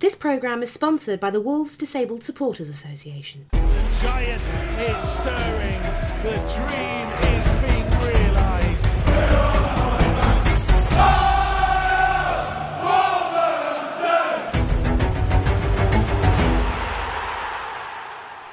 This 0.00 0.14
programme 0.14 0.62
is 0.62 0.70
sponsored 0.70 1.18
by 1.18 1.32
the 1.32 1.40
Wolves 1.40 1.76
Disabled 1.76 2.22
Supporters 2.22 2.68
Association. 2.68 3.46
The 3.50 3.58
giant 4.00 4.40
is 4.78 5.08
stirring. 5.10 5.82
The 6.22 6.38
dream 6.54 7.08
is 7.34 7.42
being 7.66 7.90
realised. 8.06 8.86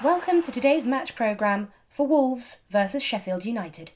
Welcome 0.03 0.41
to 0.41 0.51
today's 0.51 0.87
match 0.87 1.13
programme 1.13 1.67
for 1.87 2.07
Wolves 2.07 2.61
versus 2.71 3.03
Sheffield 3.03 3.45
United. 3.45 3.91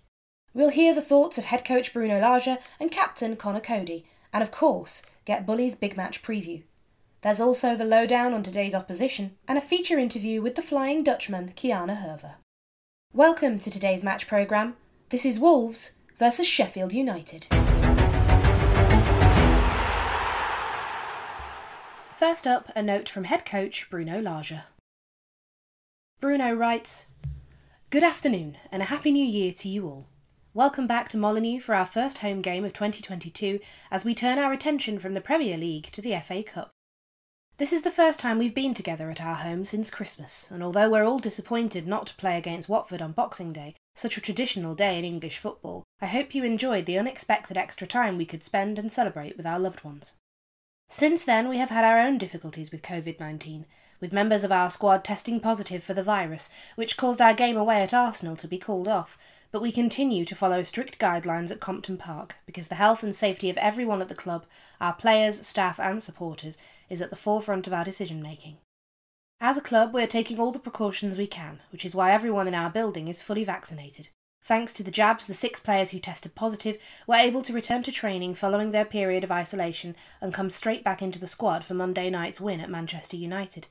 We'll 0.54 0.70
hear 0.70 0.94
the 0.94 1.02
thoughts 1.02 1.40
of 1.40 1.46
head 1.46 1.66
coach 1.66 1.94
Bruno 1.94 2.20
Lage 2.20 2.60
and 2.80 2.92
captain 2.92 3.36
Conor 3.36 3.60
Coady, 3.60 4.06
and 4.32 4.44
of 4.44 4.52
course, 4.52 5.02
get 5.26 5.48
Bully's 5.48 5.74
big 5.74 5.98
match 5.98 6.22
preview. 6.22 6.62
There's 7.22 7.42
also 7.42 7.76
the 7.76 7.84
lowdown 7.84 8.34
on 8.34 8.44
today's 8.44 8.74
opposition 8.74 9.36
and 9.46 9.58
a 9.58 9.62
feature 9.62 10.00
interview 10.00 10.42
with 10.42 10.56
the 10.56 10.62
Flying 10.62 11.04
Dutchman 11.04 11.52
Ki-Jana 11.54 11.96
Hoever. 11.96 12.36
Welcome 13.14 13.60
to 13.60 13.70
today's 13.70 14.06
match 14.06 14.26
programme. 14.26 14.78
This 15.10 15.26
is 15.26 15.38
Wolves 15.38 15.96
versus 16.18 16.48
Sheffield 16.48 16.94
United. 16.94 17.48
First 22.16 22.48
up, 22.48 22.72
a 22.74 22.82
note 22.82 23.10
from 23.10 23.26
head 23.26 23.46
coach 23.46 23.90
Bruno 23.90 24.22
Lage. 24.22 24.60
Bruno 26.22 26.54
writes 26.54 27.08
Good 27.90 28.04
afternoon 28.04 28.56
and 28.72 28.82
a 28.82 28.86
happy 28.86 29.12
new 29.12 29.26
year 29.26 29.52
to 29.56 29.68
you 29.68 29.86
all. 29.88 30.08
Welcome 30.54 30.88
back 30.88 31.10
to 31.10 31.18
Molineux 31.18 31.60
for 31.60 31.76
our 31.76 31.86
first 31.86 32.20
home 32.20 32.42
game 32.42 32.64
of 32.64 32.72
2022 32.72 33.60
as 33.92 34.06
we 34.06 34.16
turn 34.16 34.40
our 34.40 34.54
attention 34.54 35.00
from 35.00 35.16
the 35.16 35.22
Premier 35.22 35.58
League 35.58 35.92
to 35.92 36.02
the 36.02 36.18
FA 36.18 36.44
Cup. 36.44 36.72
This 37.60 37.74
is 37.74 37.82
the 37.82 37.92
first 37.92 38.22
time 38.22 38.38
we've 38.38 38.56
been 38.56 38.74
together 38.74 39.12
at 39.12 39.20
our 39.20 39.36
home 39.36 39.66
since 39.66 39.92
Christmas, 39.92 40.50
and 40.50 40.64
although 40.64 40.90
we're 40.90 41.04
all 41.04 41.20
disappointed 41.20 41.86
not 41.86 42.08
to 42.08 42.16
play 42.16 42.38
against 42.38 42.70
Watford 42.70 43.02
on 43.02 43.12
Boxing 43.12 43.52
Day, 43.52 43.76
such 43.94 44.16
a 44.16 44.22
traditional 44.22 44.76
day 44.76 44.98
in 44.98 45.04
English 45.04 45.40
football, 45.40 45.84
I 46.02 46.06
hope 46.06 46.34
you 46.34 46.46
enjoyed 46.46 46.86
the 46.86 46.98
unexpected 46.98 47.58
extra 47.58 47.86
time 47.86 48.18
we 48.18 48.26
could 48.26 48.46
spend 48.46 48.80
and 48.80 48.90
celebrate 48.90 49.36
with 49.36 49.46
our 49.46 49.60
loved 49.60 49.84
ones. 49.84 50.14
Since 50.88 51.26
then, 51.26 51.50
we 51.50 51.58
have 51.58 51.70
had 51.70 51.84
our 51.84 52.00
own 52.00 52.18
difficulties 52.18 52.72
with 52.72 52.82
COVID 52.82 53.20
19, 53.20 53.66
with 54.00 54.14
members 54.14 54.46
of 54.46 54.54
our 54.54 54.70
squad 54.70 55.04
testing 55.04 55.42
positive 55.42 55.84
for 55.84 55.94
the 55.94 56.02
virus, 56.02 56.50
which 56.78 56.96
caused 56.96 57.20
our 57.20 57.34
game 57.34 57.58
away 57.58 57.82
at 57.82 57.94
Arsenal 57.94 58.38
to 58.38 58.48
be 58.48 58.58
called 58.58 58.88
off. 58.88 59.18
But 59.52 59.62
we 59.62 59.74
continue 59.74 60.24
to 60.24 60.36
follow 60.36 60.64
strict 60.64 60.98
guidelines 60.98 61.52
at 61.52 61.60
Compton 61.60 61.98
Park 61.98 62.38
because 62.46 62.68
the 62.68 62.76
health 62.76 63.04
and 63.04 63.14
safety 63.14 63.50
of 63.50 63.58
everyone 63.58 64.02
at 64.02 64.08
the 64.08 64.16
club, 64.16 64.46
our 64.80 64.94
players, 64.94 65.46
staff, 65.46 65.78
and 65.78 66.02
supporters, 66.02 66.58
is 66.90 67.02
at 67.02 67.10
the 67.10 67.16
forefront 67.16 67.68
of 67.68 67.74
our 67.74 67.86
decision 67.86 68.22
making. 68.22 68.58
As 69.42 69.58
a 69.58 69.62
club, 69.62 69.94
we 69.94 70.04
are 70.04 70.08
taking 70.08 70.40
all 70.40 70.52
the 70.52 70.60
precautions 70.60 71.18
we 71.18 71.28
can, 71.28 71.62
which 71.72 71.86
is 71.86 71.96
why 71.96 72.12
everyone 72.12 72.48
in 72.48 72.56
our 72.56 72.70
building 72.70 73.08
is 73.08 73.22
fully 73.22 73.44
vaccinated. 73.44 74.10
Thanks 74.42 74.74
to 74.74 74.84
the 74.84 74.92
jabs, 74.92 75.28
the 75.28 75.34
six 75.34 75.60
players 75.60 75.92
who 75.92 76.00
tested 76.00 76.36
positive 76.36 76.78
were 77.08 77.16
able 77.16 77.42
to 77.44 77.54
return 77.54 77.84
to 77.84 77.92
training 77.92 78.36
following 78.36 78.72
their 78.72 78.86
period 78.86 79.24
of 79.24 79.32
isolation 79.32 79.96
and 80.22 80.34
come 80.34 80.50
straight 80.50 80.84
back 80.84 81.02
into 81.02 81.20
the 81.20 81.28
squad 81.28 81.64
for 81.64 81.74
Monday 81.74 82.10
night's 82.10 82.42
win 82.42 82.60
at 82.60 82.70
Manchester 82.70 83.16
United. 83.18 83.68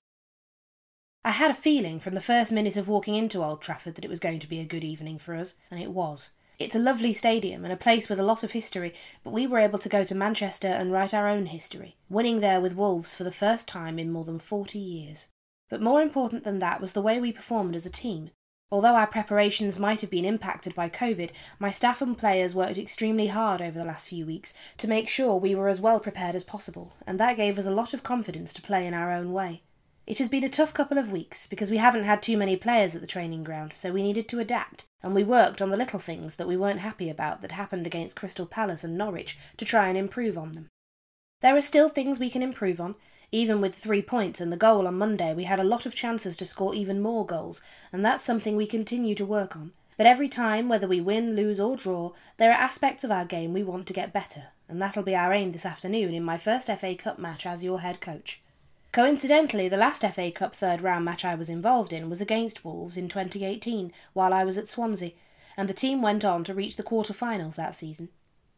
I 1.25 1.33
had 1.33 1.51
a 1.51 1.55
feeling 1.55 2.01
from 2.01 2.15
the 2.15 2.21
first 2.21 2.53
minute 2.53 2.77
of 2.77 2.89
walking 2.89 3.17
into 3.17 3.43
Old 3.43 3.61
Trafford 3.61 3.97
that 3.97 4.05
it 4.05 4.11
was 4.11 4.21
going 4.21 4.39
to 4.41 4.49
be 4.49 4.61
a 4.61 4.65
good 4.65 4.85
evening 4.85 5.19
for 5.19 5.35
us, 5.35 5.57
and 5.71 5.81
it 5.81 5.91
was. 5.91 6.31
It's 6.59 6.75
a 6.75 6.81
lovely 6.81 7.13
stadium 7.13 7.63
and 7.63 7.73
a 7.73 7.77
place 7.77 8.09
with 8.09 8.19
a 8.19 8.25
lot 8.25 8.43
of 8.43 8.51
history, 8.51 8.93
but 9.23 9.31
we 9.31 9.47
were 9.47 9.61
able 9.61 9.79
to 9.79 9.89
go 9.89 10.03
to 10.03 10.15
Manchester 10.15 10.67
and 10.67 10.91
write 10.91 11.15
our 11.15 11.29
own 11.29 11.47
history, 11.47 11.95
winning 12.09 12.41
there 12.41 12.61
with 12.61 12.75
Wolves 12.75 13.15
for 13.15 13.23
the 13.23 13.31
first 13.31 13.69
time 13.69 13.97
in 13.97 14.11
more 14.11 14.25
than 14.25 14.41
40 14.41 14.77
years. 14.77 15.29
But 15.71 15.81
more 15.81 16.03
important 16.03 16.43
than 16.43 16.59
that 16.59 16.81
was 16.81 16.95
the 16.95 17.03
way 17.03 17.21
we 17.21 17.31
performed 17.31 17.77
as 17.77 17.87
a 17.87 17.91
team. 17.91 18.31
Although 18.73 18.97
our 18.97 19.07
preparations 19.07 19.79
might 19.79 20.01
have 20.01 20.11
been 20.11 20.25
impacted 20.25 20.75
by 20.75 20.89
COVID, 20.89 21.31
my 21.61 21.71
staff 21.71 22.03
and 22.03 22.19
players 22.19 22.57
worked 22.57 22.77
extremely 22.77 23.29
hard 23.29 23.63
over 23.63 23.79
the 23.79 23.87
last 23.87 24.09
few 24.09 24.27
weeks 24.27 24.53
to 24.79 24.89
make 24.89 25.09
sure 25.09 25.37
we 25.37 25.55
were 25.55 25.69
as 25.69 25.81
well 25.81 26.01
prepared 26.01 26.35
as 26.35 26.43
possible, 26.43 26.93
and 27.07 27.21
that 27.21 27.37
gave 27.37 27.57
us 27.57 27.67
a 27.67 27.71
lot 27.71 27.95
of 27.95 28.03
confidence 28.03 28.53
to 28.55 28.63
play 28.63 28.85
in 28.85 28.95
our 28.95 29.13
own 29.13 29.33
way. 29.33 29.63
It 30.09 30.21
has 30.21 30.31
been 30.31 30.43
a 30.43 30.49
tough 30.49 30.73
couple 30.73 30.97
of 30.97 31.13
weeks 31.13 31.47
because 31.47 31.71
we 31.71 31.77
haven't 31.77 32.05
had 32.05 32.23
too 32.23 32.39
many 32.39 32.57
players 32.57 32.95
at 32.95 33.03
the 33.03 33.07
training 33.07 33.45
ground, 33.45 33.73
so 33.75 33.93
we 33.93 34.03
needed 34.03 34.27
to 34.31 34.39
adapt, 34.39 34.87
and 35.03 35.15
we 35.15 35.23
worked 35.23 35.61
on 35.61 35.69
the 35.69 35.77
little 35.77 35.99
things 35.99 36.37
that 36.37 36.49
we 36.49 36.57
weren't 36.57 36.81
happy 36.81 37.11
about 37.11 37.43
that 37.43 37.53
happened 37.53 37.87
against 37.87 38.17
Crystal 38.17 38.47
Palace 38.47 38.83
and 38.83 38.97
Norwich 38.97 39.39
to 39.59 39.67
try 39.67 39.87
and 39.87 39.99
improve 39.99 40.39
on 40.39 40.53
them. 40.53 40.69
There 41.43 41.55
are 41.55 41.61
still 41.61 41.91
things 41.91 42.19
we 42.19 42.31
can 42.31 42.43
improve 42.43 42.81
on. 42.81 42.95
Even 43.33 43.61
with 43.61 43.75
three 43.75 44.01
points 44.01 44.41
and 44.41 44.51
the 44.51 44.57
goal 44.57 44.87
on 44.87 44.97
Monday, 44.97 45.35
we 45.35 45.45
had 45.45 45.61
a 45.61 45.63
lot 45.63 45.85
of 45.85 45.95
chances 45.95 46.39
to 46.39 46.47
score 46.47 46.75
even 46.75 47.03
more 47.03 47.27
goals, 47.27 47.63
and 47.93 48.03
that's 48.03 48.25
something 48.25 48.57
we 48.57 48.67
continue 48.67 49.15
to 49.15 49.27
work 49.27 49.57
on. 49.57 49.73
But 49.99 50.07
every 50.07 50.31
time, 50.31 50.71
whether 50.71 50.89
we 50.89 51.03
win, 51.03 51.37
lose, 51.37 51.61
or 51.61 51.77
draw, 51.77 52.13
there 52.39 52.51
are 52.51 52.55
aspects 52.55 53.05
of 53.05 53.11
our 53.11 53.27
game 53.27 53.53
we 53.53 53.63
want 53.63 53.87
to 53.89 53.93
get 53.93 54.15
better, 54.15 54.45
and 54.71 54.81
that'll 54.81 55.03
be 55.03 55.15
our 55.15 55.35
aim 55.35 55.53
this 55.53 55.67
afternoon 55.67 56.15
in 56.15 56.25
my 56.25 56.39
first 56.39 56.69
FA 56.69 56.95
Cup 56.95 57.19
match 57.19 57.45
as 57.45 57.63
your 57.63 57.81
head 57.81 58.01
coach. 58.01 58.41
Coincidentally, 58.99 59.69
the 59.69 59.77
last 59.77 60.03
FA 60.03 60.33
Cup 60.33 60.57
third 60.57 60.81
round 60.81 61.05
match 61.05 61.25
I 61.25 61.37
was 61.37 61.49
involved 61.49 61.93
in 61.93 62.11
was 62.11 62.21
against 62.21 62.65
Wolves 62.65 62.97
in 62.97 63.09
2018 63.09 63.93
while 64.13 64.35
I 64.35 64.43
was 64.43 64.59
at 64.59 64.67
Swansea, 64.67 65.13
and 65.57 65.69
the 65.69 65.73
team 65.73 66.03
went 66.03 66.25
on 66.25 66.43
to 66.43 66.53
reach 66.53 66.75
the 66.75 66.83
quarter 66.83 67.15
finals 67.15 67.55
that 67.55 67.77
season. 67.77 68.09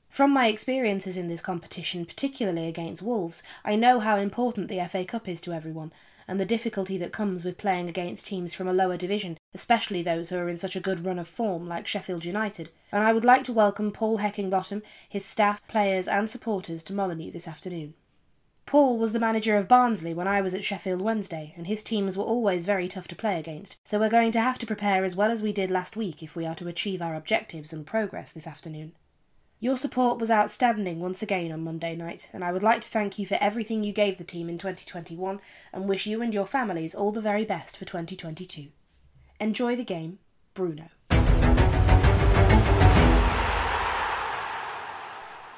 From 0.08 0.30
my 0.30 0.46
experiences 0.46 1.14
in 1.14 1.28
this 1.28 1.42
competition, 1.42 2.06
particularly 2.06 2.68
against 2.68 3.02
Wolves, 3.02 3.42
I 3.66 3.76
know 3.76 4.00
how 4.00 4.16
important 4.16 4.68
the 4.68 4.82
FA 4.88 5.04
Cup 5.04 5.28
is 5.28 5.42
to 5.42 5.52
everyone, 5.52 5.92
and 6.26 6.40
the 6.40 6.46
difficulty 6.46 6.96
that 6.96 7.12
comes 7.12 7.44
with 7.44 7.58
playing 7.58 7.90
against 7.90 8.24
teams 8.24 8.54
from 8.54 8.66
a 8.66 8.72
lower 8.72 8.96
division, 8.96 9.36
especially 9.52 10.02
those 10.02 10.30
who 10.30 10.38
are 10.38 10.48
in 10.48 10.56
such 10.56 10.74
a 10.74 10.80
good 10.80 11.04
run 11.04 11.18
of 11.18 11.28
form 11.28 11.68
like 11.68 11.86
Sheffield 11.86 12.24
United. 12.24 12.70
And 12.90 13.04
I 13.04 13.12
would 13.12 13.26
like 13.26 13.44
to 13.44 13.52
welcome 13.52 13.92
Paul 13.92 14.16
Heckingbottom, 14.16 14.80
his 15.06 15.26
staff, 15.26 15.60
players, 15.68 16.08
and 16.08 16.30
supporters 16.30 16.82
to 16.84 16.94
Molineux 16.94 17.30
this 17.30 17.46
afternoon. 17.46 17.92
Paul 18.70 18.98
was 18.98 19.12
the 19.12 19.18
manager 19.18 19.56
of 19.56 19.66
Barnsley 19.66 20.14
when 20.14 20.28
I 20.28 20.40
was 20.40 20.54
at 20.54 20.62
Sheffield 20.62 21.00
Wednesday, 21.00 21.52
and 21.56 21.66
his 21.66 21.82
teams 21.82 22.16
were 22.16 22.22
always 22.22 22.66
very 22.66 22.86
tough 22.86 23.08
to 23.08 23.16
play 23.16 23.36
against, 23.36 23.80
so 23.82 23.98
we're 23.98 24.08
going 24.08 24.30
to 24.30 24.40
have 24.40 24.60
to 24.60 24.66
prepare 24.66 25.04
as 25.04 25.16
well 25.16 25.32
as 25.32 25.42
we 25.42 25.52
did 25.52 25.72
last 25.72 25.96
week 25.96 26.22
if 26.22 26.36
we 26.36 26.46
are 26.46 26.54
to 26.54 26.68
achieve 26.68 27.02
our 27.02 27.16
objectives 27.16 27.72
and 27.72 27.84
progress 27.84 28.30
this 28.30 28.46
afternoon. 28.46 28.92
Your 29.58 29.76
support 29.76 30.20
was 30.20 30.30
outstanding 30.30 31.00
once 31.00 31.20
again 31.20 31.50
on 31.50 31.64
Monday 31.64 31.96
night, 31.96 32.30
and 32.32 32.44
I 32.44 32.52
would 32.52 32.62
like 32.62 32.80
to 32.82 32.88
thank 32.88 33.18
you 33.18 33.26
for 33.26 33.38
everything 33.40 33.82
you 33.82 33.92
gave 33.92 34.18
the 34.18 34.22
team 34.22 34.48
in 34.48 34.56
2021 34.56 35.40
and 35.72 35.88
wish 35.88 36.06
you 36.06 36.22
and 36.22 36.32
your 36.32 36.46
families 36.46 36.94
all 36.94 37.10
the 37.10 37.20
very 37.20 37.44
best 37.44 37.76
for 37.76 37.86
2022. 37.86 38.68
Enjoy 39.40 39.74
the 39.74 39.82
game, 39.82 40.20
Bruno. 40.54 40.90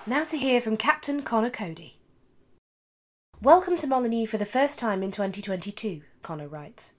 Now 0.07 0.25
to 0.25 0.39
hear 0.39 0.63
from 0.63 0.79
Captain 0.79 1.21
Conor 1.21 1.51
Coady. 1.51 1.99
Welcome 3.43 3.77
to 3.79 3.89
Molineux 3.89 4.27
for 4.27 4.39
the 4.39 4.45
first 4.45 4.79
time 4.79 5.03
in 5.03 5.11
2022, 5.11 6.03
Conor 6.23 6.47
writes. 6.47 6.93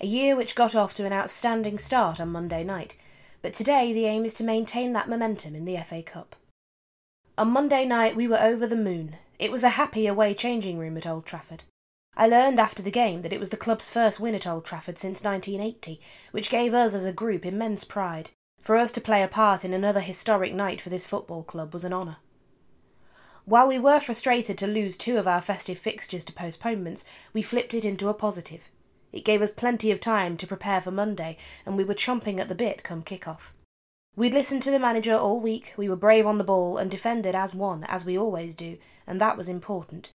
A 0.00 0.06
year 0.06 0.36
which 0.36 0.54
got 0.54 0.76
off 0.76 0.94
to 0.94 1.04
an 1.04 1.12
outstanding 1.12 1.78
start 1.78 2.20
on 2.20 2.28
Monday 2.28 2.62
night, 2.62 2.96
but 3.42 3.54
today 3.54 3.92
the 3.92 4.06
aim 4.06 4.24
is 4.24 4.32
to 4.34 4.44
maintain 4.44 4.92
that 4.92 5.08
momentum 5.08 5.56
in 5.56 5.64
the 5.64 5.76
FA 5.78 6.00
Cup. 6.00 6.36
On 7.36 7.50
Monday 7.50 7.84
night 7.84 8.14
we 8.14 8.28
were 8.28 8.40
over 8.40 8.68
the 8.68 8.76
moon. 8.76 9.16
It 9.40 9.50
was 9.50 9.64
a 9.64 9.70
happy 9.70 10.06
away 10.06 10.32
changing 10.32 10.78
room 10.78 10.96
at 10.96 11.08
Old 11.08 11.26
Trafford. 11.26 11.64
I 12.16 12.28
learned 12.28 12.60
after 12.60 12.82
the 12.84 12.92
game 12.92 13.22
that 13.22 13.32
it 13.32 13.40
was 13.40 13.48
the 13.48 13.56
club's 13.56 13.90
first 13.90 14.20
win 14.20 14.36
at 14.36 14.46
Old 14.46 14.64
Trafford 14.64 14.96
since 14.96 15.24
1980, 15.24 16.00
which 16.30 16.50
gave 16.50 16.72
us 16.72 16.94
as 16.94 17.04
a 17.04 17.12
group 17.12 17.44
immense 17.44 17.82
pride. 17.82 18.30
For 18.60 18.76
us 18.76 18.92
to 18.92 19.00
play 19.00 19.24
a 19.24 19.28
part 19.28 19.64
in 19.64 19.74
another 19.74 19.98
historic 19.98 20.54
night 20.54 20.80
for 20.80 20.88
this 20.88 21.04
football 21.04 21.42
club 21.42 21.74
was 21.74 21.82
an 21.82 21.92
honour. 21.92 22.18
While 23.50 23.66
we 23.66 23.80
were 23.80 23.98
frustrated 23.98 24.56
to 24.58 24.68
lose 24.68 24.96
two 24.96 25.18
of 25.18 25.26
our 25.26 25.40
festive 25.40 25.76
fixtures 25.76 26.24
to 26.26 26.32
postponements, 26.32 27.04
we 27.32 27.42
flipped 27.42 27.74
it 27.74 27.84
into 27.84 28.08
a 28.08 28.14
positive. 28.14 28.70
It 29.10 29.24
gave 29.24 29.42
us 29.42 29.50
plenty 29.50 29.90
of 29.90 29.98
time 29.98 30.36
to 30.36 30.46
prepare 30.46 30.80
for 30.80 30.92
Monday, 30.92 31.36
and 31.66 31.76
we 31.76 31.82
were 31.82 31.94
chomping 31.94 32.38
at 32.38 32.46
the 32.46 32.54
bit 32.54 32.84
come 32.84 33.02
kick-off. 33.02 33.52
We'd 34.14 34.34
listened 34.34 34.62
to 34.62 34.70
the 34.70 34.78
manager 34.78 35.16
all 35.16 35.40
week, 35.40 35.74
we 35.76 35.88
were 35.88 35.96
brave 35.96 36.26
on 36.26 36.38
the 36.38 36.44
ball 36.44 36.76
and 36.76 36.88
defended 36.88 37.34
as 37.34 37.52
one, 37.52 37.82
as 37.88 38.04
we 38.04 38.16
always 38.16 38.54
do, 38.54 38.78
and 39.04 39.20
that 39.20 39.36
was 39.36 39.48
important. 39.48 40.12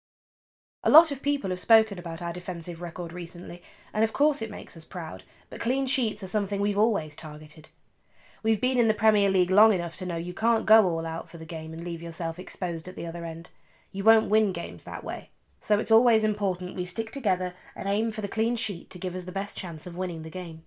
A 0.84 0.90
lot 0.90 1.10
of 1.10 1.20
people 1.20 1.50
have 1.50 1.58
spoken 1.58 1.98
about 1.98 2.22
our 2.22 2.32
defensive 2.32 2.80
record 2.80 3.12
recently, 3.12 3.64
and 3.92 4.04
of 4.04 4.12
course 4.12 4.42
it 4.42 4.50
makes 4.50 4.76
us 4.76 4.84
proud, 4.84 5.24
but 5.50 5.58
clean 5.58 5.88
sheets 5.88 6.22
are 6.22 6.28
something 6.28 6.60
we've 6.60 6.78
always 6.78 7.16
targeted. 7.16 7.68
We've 8.44 8.60
been 8.60 8.76
in 8.76 8.88
the 8.88 8.92
Premier 8.94 9.30
League 9.30 9.50
long 9.50 9.72
enough 9.72 9.96
to 9.96 10.04
know 10.04 10.16
you 10.16 10.34
can't 10.34 10.66
go 10.66 10.86
all 10.86 11.06
out 11.06 11.30
for 11.30 11.38
the 11.38 11.46
game 11.46 11.72
and 11.72 11.82
leave 11.82 12.02
yourself 12.02 12.38
exposed 12.38 12.86
at 12.86 12.94
the 12.94 13.06
other 13.06 13.24
end. 13.24 13.48
You 13.90 14.04
won't 14.04 14.28
win 14.28 14.52
games 14.52 14.84
that 14.84 15.02
way. 15.02 15.30
So 15.62 15.78
it's 15.78 15.90
always 15.90 16.24
important 16.24 16.76
we 16.76 16.84
stick 16.84 17.10
together 17.10 17.54
and 17.74 17.88
aim 17.88 18.10
for 18.10 18.20
the 18.20 18.28
clean 18.28 18.56
sheet 18.56 18.90
to 18.90 18.98
give 18.98 19.14
us 19.14 19.24
the 19.24 19.32
best 19.32 19.56
chance 19.56 19.86
of 19.86 19.96
winning 19.96 20.24
the 20.24 20.28
game. 20.28 20.64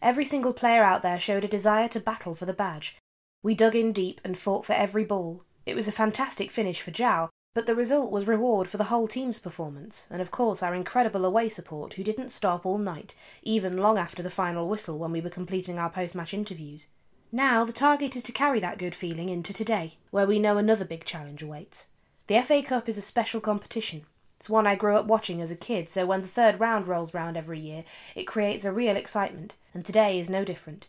Every 0.00 0.24
single 0.24 0.52
player 0.52 0.84
out 0.84 1.02
there 1.02 1.18
showed 1.18 1.42
a 1.42 1.48
desire 1.48 1.88
to 1.88 1.98
battle 1.98 2.36
for 2.36 2.46
the 2.46 2.52
badge. 2.52 2.96
We 3.42 3.56
dug 3.56 3.74
in 3.74 3.90
deep 3.92 4.20
and 4.22 4.38
fought 4.38 4.64
for 4.64 4.74
every 4.74 5.04
ball. 5.04 5.42
It 5.66 5.74
was 5.74 5.88
a 5.88 5.92
fantastic 5.92 6.52
finish 6.52 6.80
for 6.80 6.92
João, 6.92 7.28
But 7.54 7.66
the 7.66 7.74
result 7.74 8.12
was 8.12 8.28
reward 8.28 8.68
for 8.68 8.76
the 8.76 8.84
whole 8.84 9.08
team's 9.08 9.40
performance, 9.40 10.06
and 10.10 10.22
of 10.22 10.30
course 10.30 10.62
our 10.62 10.76
incredible 10.76 11.24
away 11.24 11.48
support 11.48 11.94
who 11.94 12.04
didn't 12.04 12.28
stop 12.28 12.64
all 12.64 12.78
night, 12.78 13.16
even 13.42 13.78
long 13.78 13.98
after 13.98 14.22
the 14.22 14.30
final 14.30 14.68
whistle 14.68 14.96
when 14.96 15.10
we 15.10 15.20
were 15.20 15.28
completing 15.28 15.76
our 15.76 15.90
post 15.90 16.14
match 16.14 16.32
interviews. 16.32 16.86
Now 17.32 17.64
the 17.64 17.72
target 17.72 18.16
is 18.16 18.24
to 18.24 18.32
carry 18.32 18.58
that 18.58 18.78
good 18.78 18.94
feeling 18.94 19.28
into 19.28 19.52
today, 19.52 19.98
where 20.10 20.26
we 20.26 20.40
know 20.40 20.56
another 20.56 20.84
big 20.84 21.04
challenge 21.04 21.44
awaits. 21.44 21.88
The 22.26 22.42
FA 22.42 22.60
Cup 22.60 22.88
is 22.88 22.98
a 22.98 23.02
special 23.02 23.40
competition. 23.40 24.02
It's 24.38 24.50
one 24.50 24.66
I 24.66 24.74
grew 24.74 24.96
up 24.96 25.06
watching 25.06 25.40
as 25.40 25.52
a 25.52 25.56
kid, 25.56 25.88
so 25.88 26.06
when 26.06 26.22
the 26.22 26.26
third 26.26 26.58
round 26.58 26.88
rolls 26.88 27.14
round 27.14 27.36
every 27.36 27.60
year, 27.60 27.84
it 28.16 28.24
creates 28.24 28.64
a 28.64 28.72
real 28.72 28.96
excitement, 28.96 29.54
and 29.72 29.84
today 29.84 30.18
is 30.18 30.28
no 30.28 30.44
different. 30.44 30.88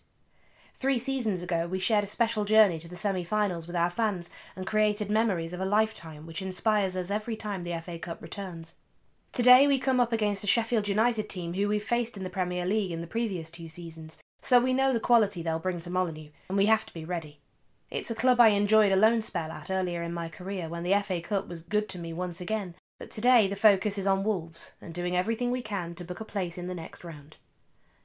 Three 0.73 0.97
seasons 0.97 1.43
ago, 1.43 1.67
we 1.67 1.77
shared 1.77 2.05
a 2.05 2.07
special 2.07 2.43
journey 2.43 2.79
to 2.79 2.87
the 2.87 2.95
semi 2.95 3.23
finals 3.23 3.67
with 3.67 3.75
our 3.75 3.91
fans 3.91 4.31
and 4.55 4.65
created 4.65 5.11
memories 5.11 5.53
of 5.53 5.59
a 5.59 5.65
lifetime 5.65 6.25
which 6.25 6.41
inspires 6.41 6.97
us 6.97 7.11
every 7.11 7.35
time 7.35 7.63
the 7.63 7.79
FA 7.81 7.99
Cup 7.99 8.19
returns. 8.19 8.77
Today, 9.31 9.67
we 9.67 9.77
come 9.77 9.99
up 9.99 10.11
against 10.11 10.43
a 10.43 10.47
Sheffield 10.47 10.87
United 10.87 11.29
team 11.29 11.53
who 11.53 11.67
we've 11.67 11.83
faced 11.83 12.17
in 12.17 12.23
the 12.23 12.31
Premier 12.31 12.65
League 12.65 12.91
in 12.91 13.01
the 13.01 13.05
previous 13.05 13.51
two 13.51 13.67
seasons, 13.67 14.17
so 14.41 14.59
we 14.59 14.73
know 14.73 14.91
the 14.91 14.99
quality 14.99 15.43
they'll 15.43 15.59
bring 15.59 15.79
to 15.79 15.89
Molineux, 15.89 16.31
and 16.49 16.57
we 16.57 16.65
have 16.65 16.85
to 16.87 16.93
be 16.93 17.05
ready. 17.05 17.39
It's 17.91 18.09
a 18.09 18.15
club 18.15 18.39
I 18.39 18.49
enjoyed 18.49 18.91
a 18.91 18.95
loan 18.95 19.21
spell 19.21 19.51
at 19.51 19.69
earlier 19.69 20.01
in 20.01 20.13
my 20.13 20.29
career 20.29 20.67
when 20.67 20.83
the 20.83 20.99
FA 21.03 21.21
Cup 21.21 21.47
was 21.47 21.61
good 21.61 21.87
to 21.89 21.99
me 21.99 22.11
once 22.11 22.41
again, 22.41 22.73
but 22.97 23.11
today 23.11 23.47
the 23.47 23.55
focus 23.55 23.97
is 23.97 24.07
on 24.07 24.23
Wolves 24.23 24.73
and 24.81 24.93
doing 24.93 25.15
everything 25.15 25.51
we 25.51 25.61
can 25.61 25.93
to 25.95 26.03
book 26.03 26.19
a 26.19 26.25
place 26.25 26.57
in 26.57 26.67
the 26.67 26.75
next 26.75 27.03
round. 27.03 27.37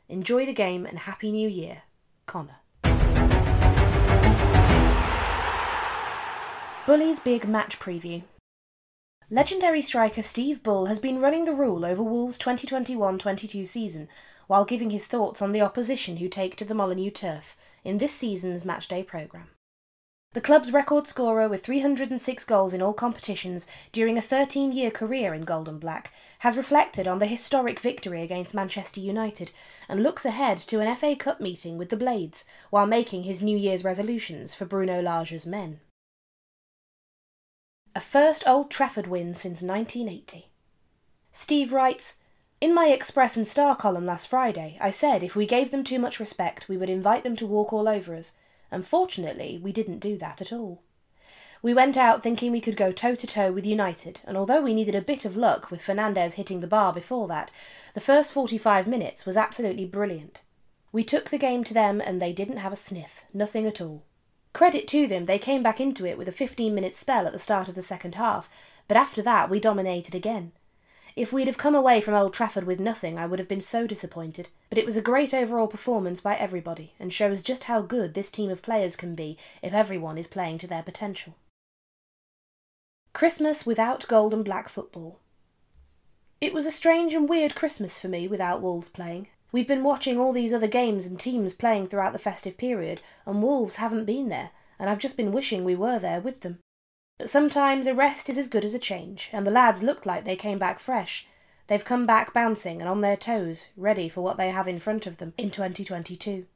Enjoy 0.08 0.44
the 0.44 0.52
game 0.52 0.84
and 0.84 1.00
Happy 1.00 1.32
New 1.32 1.48
Year, 1.48 1.82
Conor. 2.26 2.56
Bully's 6.86 7.18
Big 7.18 7.48
Match 7.48 7.80
Preview 7.80 8.22
Legendary 9.28 9.82
striker 9.82 10.22
Steve 10.22 10.62
Bull 10.62 10.86
has 10.86 11.00
been 11.00 11.20
running 11.20 11.46
the 11.46 11.52
rule 11.52 11.84
over 11.84 12.02
Wolves' 12.02 12.38
2021 12.38 13.18
22 13.18 13.64
season 13.64 14.08
while 14.46 14.64
giving 14.64 14.90
his 14.90 15.06
thoughts 15.06 15.43
on 15.43 15.52
the 15.52 15.60
opposition 15.60 16.19
who 16.19 16.28
take 16.28 16.56
to 16.56 16.64
the 16.64 16.75
Molineux 16.75 17.10
turf 17.10 17.56
in 17.84 17.98
this 17.98 18.12
season's 18.12 18.64
matchday 18.64 19.06
programme. 19.06 19.48
The 20.37 20.43
club's 20.43 20.70
record 20.70 21.06
scorer 21.06 21.48
with 21.48 21.64
306 21.64 22.44
goals 22.44 22.75
in 22.75 22.82
all 22.82 22.93
competitions 22.93 23.66
during 23.90 24.19
a 24.19 24.20
13 24.20 24.70
year 24.70 24.90
career 24.90 25.32
in 25.32 25.44
Gold 25.44 25.66
and 25.66 25.81
Black 25.81 26.12
has 26.40 26.58
reflected 26.58 27.08
on 27.08 27.20
the 27.20 27.26
historic 27.26 27.81
victory 27.81 28.20
against 28.20 28.54
Manchester 28.54 29.00
United 29.00 29.50
and 29.88 30.02
looks 30.02 30.26
ahead 30.26 30.58
to 30.58 30.81
an 30.81 30.94
FA 30.94 31.16
Cup 31.16 31.40
meeting 31.40 31.78
with 31.78 31.88
the 31.88 31.96
Blades 31.96 32.44
while 32.69 32.87
making 32.87 33.22
his 33.22 33.40
New 33.40 33.56
Year's 33.56 33.82
resolutions 33.82 34.54
for 34.54 34.66
Bruno 34.66 35.00
Lage's 35.00 35.46
men. 35.46 35.81
A 37.94 38.00
first 38.02 38.46
Old 38.46 38.70
Trafford 38.70 39.06
win 39.06 39.34
since 39.34 39.62
1980. 39.62 40.50
Steve 41.32 41.72
writes 41.72 42.16
In 42.60 42.74
my 42.74 42.86
Express 42.88 43.36
and 43.36 43.46
Star 43.46 43.76
column 43.76 44.06
last 44.06 44.28
Friday, 44.28 44.78
I 44.80 44.90
said 44.90 45.22
if 45.22 45.36
we 45.36 45.46
gave 45.46 45.70
them 45.70 45.84
too 45.84 45.98
much 45.98 46.18
respect, 46.18 46.68
we 46.68 46.76
would 46.76 46.88
invite 46.88 47.22
them 47.22 47.36
to 47.36 47.46
walk 47.46 47.72
all 47.72 47.88
over 47.88 48.14
us 48.14 48.34
Unfortunately, 48.70 49.60
we 49.62 49.72
didn't 49.72 50.00
do 50.00 50.16
that 50.18 50.40
at 50.40 50.52
all. 50.52 50.82
We 51.62 51.72
went 51.74 51.96
out 51.96 52.22
thinking 52.22 52.52
we 52.52 52.60
could 52.60 52.76
go 52.76 52.92
toe 52.92 53.14
to 53.14 53.26
toe 53.26 53.52
with 53.52 53.66
United, 53.66 54.20
and 54.24 54.36
although 54.36 54.60
we 54.60 54.74
needed 54.74 54.94
a 54.94 55.00
bit 55.00 55.24
of 55.24 55.36
luck 55.36 55.70
with 55.70 55.82
Fernandes 55.82 56.34
hitting 56.34 56.60
the 56.60 56.66
bar 56.66 56.92
before 56.92 57.26
that, 57.28 57.50
the 57.94 58.00
first 58.00 58.32
45 58.34 58.86
minutes 58.86 59.24
was 59.24 59.36
absolutely 59.36 59.86
brilliant. 59.86 60.42
We 60.92 61.04
took 61.04 61.30
the 61.30 61.38
game 61.38 61.64
to 61.64 61.74
them 61.74 62.00
and 62.00 62.20
they 62.20 62.32
didn't 62.32 62.58
have 62.58 62.72
a 62.72 62.76
sniff, 62.76 63.24
nothing 63.32 63.66
at 63.66 63.80
all. 63.80 64.04
Credit 64.52 64.86
to 64.88 65.06
them, 65.06 65.24
they 65.24 65.38
came 65.38 65.62
back 65.62 65.80
into 65.80 66.06
it 66.06 66.18
with 66.18 66.28
a 66.28 66.32
15 66.32 66.74
minute 66.74 66.94
spell 66.94 67.26
at 67.26 67.32
the 67.32 67.38
start 67.38 67.68
of 67.68 67.74
the 67.74 67.82
second 67.82 68.14
half, 68.14 68.48
but 68.88 68.96
after 68.96 69.22
that 69.22 69.50
we 69.50 69.60
dominated 69.60 70.14
again. 70.14 70.52
If 71.16 71.32
we'd 71.32 71.46
have 71.46 71.56
come 71.56 71.74
away 71.74 72.02
from 72.02 72.12
Old 72.12 72.34
Trafford 72.34 72.64
with 72.64 72.78
nothing, 72.78 73.18
I 73.18 73.24
would 73.24 73.38
have 73.38 73.48
been 73.48 73.62
so 73.62 73.86
disappointed. 73.86 74.50
But 74.68 74.76
it 74.76 74.84
was 74.84 74.98
a 74.98 75.02
great 75.02 75.32
overall 75.32 75.66
performance 75.66 76.20
by 76.20 76.36
everybody, 76.36 76.92
and 77.00 77.10
shows 77.10 77.42
just 77.42 77.64
how 77.64 77.80
good 77.80 78.12
this 78.12 78.30
team 78.30 78.50
of 78.50 78.60
players 78.60 78.96
can 78.96 79.14
be 79.14 79.38
if 79.62 79.72
everyone 79.72 80.18
is 80.18 80.26
playing 80.26 80.58
to 80.58 80.66
their 80.66 80.82
potential. 80.82 81.34
Christmas 83.14 83.64
without 83.64 84.06
gold 84.08 84.34
and 84.34 84.44
black 84.44 84.68
football. 84.68 85.20
It 86.42 86.52
was 86.52 86.66
a 86.66 86.70
strange 86.70 87.14
and 87.14 87.26
weird 87.26 87.54
Christmas 87.54 87.98
for 87.98 88.08
me 88.08 88.28
without 88.28 88.60
Wolves 88.60 88.90
playing. 88.90 89.28
We've 89.52 89.66
been 89.66 89.84
watching 89.84 90.20
all 90.20 90.34
these 90.34 90.52
other 90.52 90.68
games 90.68 91.06
and 91.06 91.18
teams 91.18 91.54
playing 91.54 91.86
throughout 91.86 92.12
the 92.12 92.18
festive 92.18 92.58
period, 92.58 93.00
and 93.24 93.42
Wolves 93.42 93.76
haven't 93.76 94.04
been 94.04 94.28
there, 94.28 94.50
and 94.78 94.90
I've 94.90 94.98
just 94.98 95.16
been 95.16 95.32
wishing 95.32 95.64
we 95.64 95.74
were 95.74 95.98
there 95.98 96.20
with 96.20 96.42
them. 96.42 96.58
But 97.18 97.30
sometimes 97.30 97.86
a 97.86 97.94
rest 97.94 98.28
is 98.28 98.36
as 98.36 98.48
good 98.48 98.64
as 98.64 98.74
a 98.74 98.78
change, 98.78 99.30
and 99.32 99.46
the 99.46 99.50
lads 99.50 99.82
looked 99.82 100.04
like 100.04 100.24
they 100.24 100.36
came 100.36 100.58
back 100.58 100.78
fresh. 100.78 101.26
They've 101.66 101.84
come 101.84 102.06
back 102.06 102.32
bouncing 102.32 102.80
and 102.80 102.88
on 102.88 103.00
their 103.00 103.16
toes, 103.16 103.68
ready 103.76 104.08
for 104.08 104.20
what 104.20 104.36
they 104.36 104.50
have 104.50 104.68
in 104.68 104.78
front 104.78 105.06
of 105.06 105.16
them 105.16 105.32
in 105.38 105.50
2022. 105.50 106.46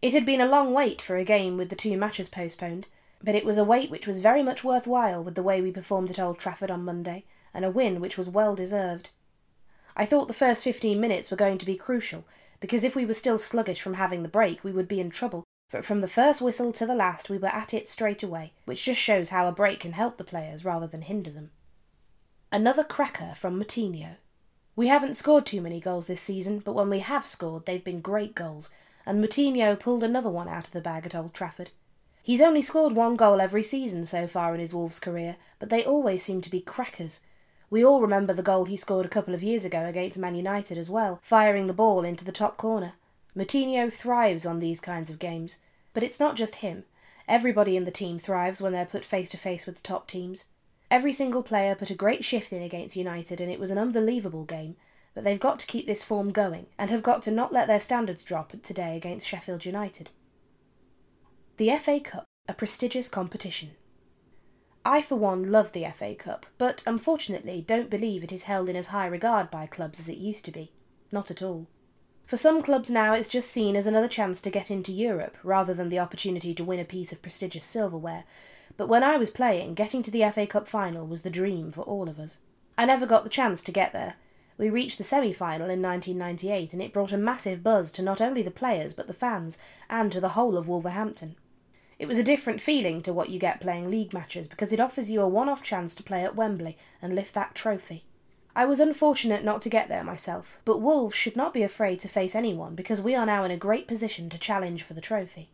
It 0.00 0.14
had 0.14 0.24
been 0.24 0.40
a 0.40 0.46
long 0.46 0.72
wait 0.72 1.02
for 1.02 1.16
a 1.16 1.24
game 1.24 1.56
with 1.56 1.68
the 1.68 1.76
two 1.76 1.96
matches 1.96 2.28
postponed, 2.28 2.86
but 3.22 3.34
it 3.34 3.44
was 3.44 3.58
a 3.58 3.64
wait 3.64 3.90
which 3.90 4.06
was 4.06 4.20
very 4.20 4.44
much 4.44 4.62
worthwhile 4.62 5.22
with 5.24 5.34
the 5.34 5.42
way 5.42 5.60
we 5.60 5.72
performed 5.72 6.10
at 6.10 6.20
Old 6.20 6.38
Trafford 6.38 6.70
on 6.70 6.84
Monday, 6.84 7.24
and 7.52 7.64
a 7.64 7.70
win 7.70 8.00
which 8.00 8.16
was 8.16 8.30
well 8.30 8.54
deserved. 8.54 9.10
I 9.96 10.04
thought 10.04 10.28
the 10.28 10.34
first 10.34 10.62
15 10.62 11.00
minutes 11.00 11.30
were 11.30 11.36
going 11.36 11.58
to 11.58 11.66
be 11.66 11.76
crucial, 11.76 12.24
because 12.60 12.84
if 12.84 12.94
we 12.94 13.04
were 13.04 13.14
still 13.14 13.38
sluggish 13.38 13.80
from 13.80 13.94
having 13.94 14.22
the 14.22 14.28
break, 14.28 14.62
we 14.62 14.70
would 14.70 14.86
be 14.86 15.00
in 15.00 15.10
trouble, 15.10 15.47
but 15.70 15.84
from 15.84 16.00
the 16.00 16.08
first 16.08 16.40
whistle 16.40 16.72
to 16.72 16.86
the 16.86 16.94
last, 16.94 17.28
we 17.28 17.38
were 17.38 17.48
at 17.48 17.74
it 17.74 17.88
straight 17.88 18.22
away, 18.22 18.52
which 18.64 18.84
just 18.84 19.00
shows 19.00 19.28
how 19.28 19.46
a 19.46 19.52
break 19.52 19.80
can 19.80 19.92
help 19.92 20.16
the 20.16 20.24
players 20.24 20.64
rather 20.64 20.86
than 20.86 21.02
hinder 21.02 21.30
them. 21.30 21.50
Another 22.50 22.84
cracker 22.84 23.34
from 23.36 23.60
Moutinho. 23.60 24.16
We 24.74 24.86
haven't 24.86 25.16
scored 25.16 25.44
too 25.44 25.60
many 25.60 25.80
goals 25.80 26.06
this 26.06 26.20
season, 26.20 26.60
but 26.60 26.74
when 26.74 26.88
we 26.88 27.00
have 27.00 27.26
scored, 27.26 27.66
they've 27.66 27.84
been 27.84 28.00
great 28.00 28.34
goals, 28.34 28.70
and 29.04 29.22
Moutinho 29.22 29.78
pulled 29.78 30.02
another 30.02 30.30
one 30.30 30.48
out 30.48 30.66
of 30.66 30.72
the 30.72 30.80
bag 30.80 31.04
at 31.04 31.14
Old 31.14 31.34
Trafford. 31.34 31.70
He's 32.22 32.40
only 32.40 32.62
scored 32.62 32.94
one 32.94 33.16
goal 33.16 33.40
every 33.40 33.62
season 33.62 34.04
so 34.06 34.26
far 34.26 34.54
in 34.54 34.60
his 34.60 34.74
Wolves 34.74 35.00
career, 35.00 35.36
but 35.58 35.68
they 35.68 35.84
always 35.84 36.22
seem 36.22 36.40
to 36.42 36.50
be 36.50 36.60
crackers. 36.60 37.20
We 37.70 37.84
all 37.84 38.00
remember 38.00 38.32
the 38.32 38.42
goal 38.42 38.64
he 38.64 38.76
scored 38.76 39.04
a 39.04 39.10
couple 39.10 39.34
of 39.34 39.42
years 39.42 39.64
ago 39.64 39.84
against 39.84 40.18
Man 40.18 40.34
United 40.34 40.78
as 40.78 40.88
well, 40.88 41.20
firing 41.22 41.66
the 41.66 41.72
ball 41.74 42.04
into 42.04 42.24
the 42.24 42.32
top 42.32 42.56
corner. 42.56 42.94
Moutinho 43.38 43.92
thrives 43.92 44.44
on 44.44 44.58
these 44.58 44.80
kinds 44.80 45.10
of 45.10 45.20
games, 45.20 45.58
but 45.94 46.02
it's 46.02 46.18
not 46.18 46.34
just 46.34 46.56
him. 46.56 46.82
Everybody 47.28 47.76
in 47.76 47.84
the 47.84 47.92
team 47.92 48.18
thrives 48.18 48.60
when 48.60 48.72
they're 48.72 48.84
put 48.84 49.04
face 49.04 49.30
to 49.30 49.36
face 49.36 49.64
with 49.64 49.76
the 49.76 49.82
top 49.82 50.08
teams. 50.08 50.46
Every 50.90 51.12
single 51.12 51.44
player 51.44 51.76
put 51.76 51.90
a 51.90 51.94
great 51.94 52.24
shift 52.24 52.52
in 52.52 52.62
against 52.62 52.96
United, 52.96 53.40
and 53.40 53.48
it 53.48 53.60
was 53.60 53.70
an 53.70 53.78
unbelievable 53.78 54.44
game. 54.44 54.74
But 55.14 55.22
they've 55.22 55.38
got 55.38 55.60
to 55.60 55.68
keep 55.68 55.86
this 55.86 56.02
form 56.02 56.32
going, 56.32 56.66
and 56.76 56.90
have 56.90 57.04
got 57.04 57.22
to 57.24 57.30
not 57.30 57.52
let 57.52 57.68
their 57.68 57.78
standards 57.78 58.24
drop 58.24 58.52
today 58.60 58.96
against 58.96 59.26
Sheffield 59.28 59.64
United. 59.64 60.10
The 61.58 61.76
FA 61.76 62.00
Cup, 62.00 62.24
a 62.48 62.54
prestigious 62.54 63.08
competition. 63.08 63.70
I, 64.84 65.00
for 65.00 65.14
one, 65.16 65.52
love 65.52 65.70
the 65.72 65.86
FA 65.96 66.16
Cup, 66.16 66.46
but 66.56 66.82
unfortunately 66.86 67.60
don't 67.60 67.90
believe 67.90 68.24
it 68.24 68.32
is 68.32 68.44
held 68.44 68.68
in 68.68 68.74
as 68.74 68.88
high 68.88 69.06
regard 69.06 69.48
by 69.48 69.66
clubs 69.66 70.00
as 70.00 70.08
it 70.08 70.18
used 70.18 70.44
to 70.46 70.50
be. 70.50 70.72
Not 71.12 71.30
at 71.30 71.42
all. 71.42 71.68
For 72.28 72.36
some 72.36 72.62
clubs 72.62 72.90
now, 72.90 73.14
it's 73.14 73.26
just 73.26 73.50
seen 73.50 73.74
as 73.74 73.86
another 73.86 74.06
chance 74.06 74.42
to 74.42 74.50
get 74.50 74.70
into 74.70 74.92
Europe 74.92 75.38
rather 75.42 75.72
than 75.72 75.88
the 75.88 75.98
opportunity 75.98 76.52
to 76.52 76.62
win 76.62 76.78
a 76.78 76.84
piece 76.84 77.10
of 77.10 77.22
prestigious 77.22 77.64
silverware. 77.64 78.24
But 78.76 78.86
when 78.86 79.02
I 79.02 79.16
was 79.16 79.30
playing, 79.30 79.72
getting 79.72 80.02
to 80.02 80.10
the 80.10 80.30
FA 80.30 80.46
Cup 80.46 80.68
final 80.68 81.06
was 81.06 81.22
the 81.22 81.30
dream 81.30 81.72
for 81.72 81.80
all 81.80 82.06
of 82.06 82.20
us. 82.20 82.40
I 82.76 82.84
never 82.84 83.06
got 83.06 83.24
the 83.24 83.30
chance 83.30 83.62
to 83.62 83.72
get 83.72 83.94
there. 83.94 84.16
We 84.58 84.68
reached 84.68 84.98
the 84.98 85.04
semi 85.04 85.32
final 85.32 85.70
in 85.70 85.80
1998, 85.80 86.74
and 86.74 86.82
it 86.82 86.92
brought 86.92 87.12
a 87.12 87.16
massive 87.16 87.62
buzz 87.62 87.90
to 87.92 88.02
not 88.02 88.20
only 88.20 88.42
the 88.42 88.50
players 88.50 88.92
but 88.92 89.06
the 89.06 89.14
fans, 89.14 89.56
and 89.88 90.12
to 90.12 90.20
the 90.20 90.36
whole 90.36 90.58
of 90.58 90.68
Wolverhampton. 90.68 91.34
It 91.98 92.08
was 92.08 92.18
a 92.18 92.22
different 92.22 92.60
feeling 92.60 93.00
to 93.04 93.12
what 93.14 93.30
you 93.30 93.38
get 93.38 93.62
playing 93.62 93.90
league 93.90 94.12
matches 94.12 94.48
because 94.48 94.70
it 94.70 94.80
offers 94.80 95.10
you 95.10 95.22
a 95.22 95.26
one 95.26 95.48
off 95.48 95.62
chance 95.62 95.94
to 95.94 96.02
play 96.02 96.24
at 96.24 96.36
Wembley 96.36 96.76
and 97.00 97.14
lift 97.14 97.32
that 97.32 97.54
trophy. 97.54 98.04
I 98.54 98.64
was 98.64 98.80
unfortunate 98.80 99.44
not 99.44 99.62
to 99.62 99.70
get 99.70 99.88
there 99.88 100.02
myself, 100.02 100.60
but 100.64 100.80
Wolves 100.80 101.14
should 101.14 101.36
not 101.36 101.54
be 101.54 101.62
afraid 101.62 102.00
to 102.00 102.08
face 102.08 102.34
anyone 102.34 102.74
because 102.74 103.00
we 103.00 103.14
are 103.14 103.26
now 103.26 103.44
in 103.44 103.50
a 103.50 103.56
great 103.56 103.86
position 103.86 104.28
to 104.30 104.38
challenge 104.38 104.82
for 104.82 104.94
the 104.94 105.00
trophy. 105.00 105.50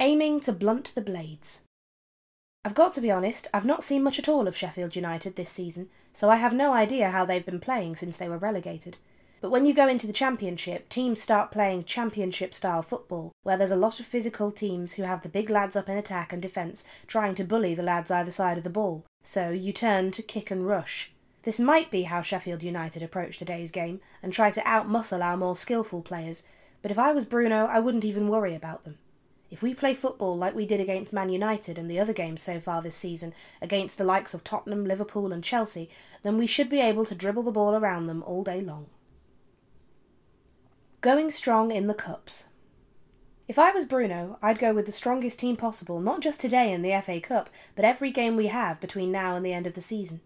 Aiming 0.00 0.40
to 0.40 0.52
blunt 0.52 0.94
the 0.94 1.02
blades. 1.02 1.62
I've 2.64 2.74
got 2.74 2.94
to 2.94 3.02
be 3.02 3.10
honest, 3.10 3.46
I've 3.52 3.66
not 3.66 3.84
seen 3.84 4.02
much 4.02 4.18
at 4.18 4.28
all 4.28 4.48
of 4.48 4.56
Sheffield 4.56 4.96
United 4.96 5.36
this 5.36 5.50
season, 5.50 5.90
so 6.14 6.30
I 6.30 6.36
have 6.36 6.54
no 6.54 6.72
idea 6.72 7.10
how 7.10 7.26
they've 7.26 7.44
been 7.44 7.60
playing 7.60 7.96
since 7.96 8.16
they 8.16 8.28
were 8.28 8.38
relegated. 8.38 8.96
But 9.42 9.50
when 9.50 9.66
you 9.66 9.74
go 9.74 9.86
into 9.86 10.06
the 10.06 10.14
Championship, 10.14 10.88
teams 10.88 11.20
start 11.20 11.50
playing 11.50 11.84
Championship 11.84 12.54
style 12.54 12.80
football, 12.80 13.32
where 13.42 13.58
there's 13.58 13.70
a 13.70 13.76
lot 13.76 14.00
of 14.00 14.06
physical 14.06 14.50
teams 14.50 14.94
who 14.94 15.02
have 15.02 15.22
the 15.22 15.28
big 15.28 15.50
lads 15.50 15.76
up 15.76 15.90
in 15.90 15.98
attack 15.98 16.32
and 16.32 16.40
defence 16.40 16.82
trying 17.06 17.34
to 17.34 17.44
bully 17.44 17.74
the 17.74 17.82
lads 17.82 18.10
either 18.10 18.30
side 18.30 18.56
of 18.56 18.64
the 18.64 18.70
ball, 18.70 19.04
so 19.24 19.50
you 19.50 19.72
turn 19.72 20.12
to 20.12 20.22
kick 20.22 20.52
and 20.52 20.68
rush. 20.68 21.10
This 21.42 21.58
might 21.58 21.90
be 21.90 22.04
how 22.04 22.22
Sheffield 22.22 22.62
United 22.62 23.02
approach 23.02 23.36
today's 23.38 23.72
game 23.72 24.00
and 24.22 24.32
try 24.32 24.50
to 24.52 24.60
outmuscle 24.60 25.22
our 25.24 25.36
more 25.36 25.56
skillful 25.56 26.02
players, 26.02 26.44
but 26.82 26.90
if 26.90 26.98
I 26.98 27.12
was 27.12 27.24
Bruno, 27.24 27.66
I 27.66 27.80
wouldn't 27.80 28.04
even 28.04 28.28
worry 28.28 28.54
about 28.54 28.82
them. 28.82 28.98
If 29.50 29.62
we 29.62 29.74
play 29.74 29.94
football 29.94 30.36
like 30.36 30.54
we 30.54 30.66
did 30.66 30.80
against 30.80 31.12
Man 31.12 31.28
United 31.28 31.78
and 31.78 31.90
the 31.90 31.98
other 32.00 32.12
games 32.12 32.42
so 32.42 32.60
far 32.60 32.82
this 32.82 32.96
season, 32.96 33.32
against 33.62 33.98
the 33.98 34.04
likes 34.04 34.34
of 34.34 34.44
Tottenham, 34.44 34.84
Liverpool, 34.84 35.32
and 35.32 35.44
Chelsea, 35.44 35.88
then 36.22 36.38
we 36.38 36.46
should 36.46 36.68
be 36.68 36.80
able 36.80 37.04
to 37.06 37.14
dribble 37.14 37.44
the 37.44 37.52
ball 37.52 37.74
around 37.74 38.06
them 38.06 38.22
all 38.24 38.42
day 38.42 38.60
long. 38.60 38.86
Going 41.00 41.30
strong 41.30 41.70
in 41.70 41.86
the 41.86 41.94
Cups. 41.94 42.46
If 43.46 43.58
I 43.58 43.72
was 43.72 43.84
Bruno, 43.84 44.38
I'd 44.40 44.58
go 44.58 44.72
with 44.72 44.86
the 44.86 44.92
strongest 44.92 45.38
team 45.38 45.54
possible, 45.56 46.00
not 46.00 46.22
just 46.22 46.40
today 46.40 46.72
in 46.72 46.80
the 46.80 46.98
FA 47.02 47.20
Cup, 47.20 47.50
but 47.76 47.84
every 47.84 48.10
game 48.10 48.36
we 48.36 48.46
have 48.46 48.80
between 48.80 49.12
now 49.12 49.36
and 49.36 49.44
the 49.44 49.52
end 49.52 49.66
of 49.66 49.74
the 49.74 49.82
season. 49.82 50.22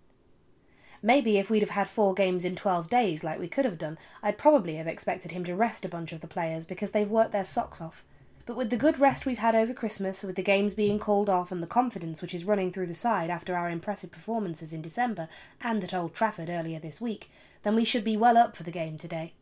Maybe 1.02 1.37
if 1.37 1.50
we'd 1.50 1.62
have 1.62 1.70
had 1.70 1.88
four 1.88 2.14
games 2.14 2.44
in 2.44 2.54
12 2.54 2.88
days, 2.88 3.25
like 3.25 3.40
we 3.40 3.48
could 3.48 3.64
have 3.64 3.76
done, 3.76 3.98
I'd 4.22 4.38
probably 4.38 4.76
have 4.76 4.87
expected 4.87 5.32
him 5.32 5.42
to 5.44 5.56
rest 5.56 5.84
a 5.84 5.88
bunch 5.88 6.12
of 6.12 6.20
the 6.20 6.28
players 6.28 6.64
because 6.64 6.92
they've 6.92 7.10
worked 7.10 7.32
their 7.32 7.44
socks 7.44 7.80
off. 7.80 8.04
But 8.46 8.56
with 8.56 8.70
the 8.70 8.76
good 8.76 9.00
rest 9.00 9.26
we've 9.26 9.38
had 9.38 9.56
over 9.56 9.75
Christmas, 9.75 10.22
with 10.22 10.37
the 10.37 10.42
games 10.42 10.75
being 10.75 11.00
called 11.00 11.28
off 11.28 11.50
and 11.50 11.60
the 11.60 11.66
confidence 11.66 12.22
which 12.22 12.34
is 12.34 12.44
running 12.44 12.70
through 12.70 12.87
the 12.87 12.94
side 12.94 13.30
after 13.30 13.56
our 13.56 13.68
impressive 13.68 14.12
performances 14.12 14.72
in 14.72 14.80
December 14.80 15.28
and 15.60 15.82
at 15.82 15.92
Old 15.92 16.14
Trafford 16.14 16.48
earlier 16.48 16.78
this 16.78 17.00
week, 17.00 17.32
then 17.64 17.75
we 17.75 17.84
should 17.84 18.04
be 18.04 18.16
well 18.16 18.38
up 18.38 18.54
for 18.54 18.62
the 18.62 18.70
game 18.70 18.96
today. 18.96 19.34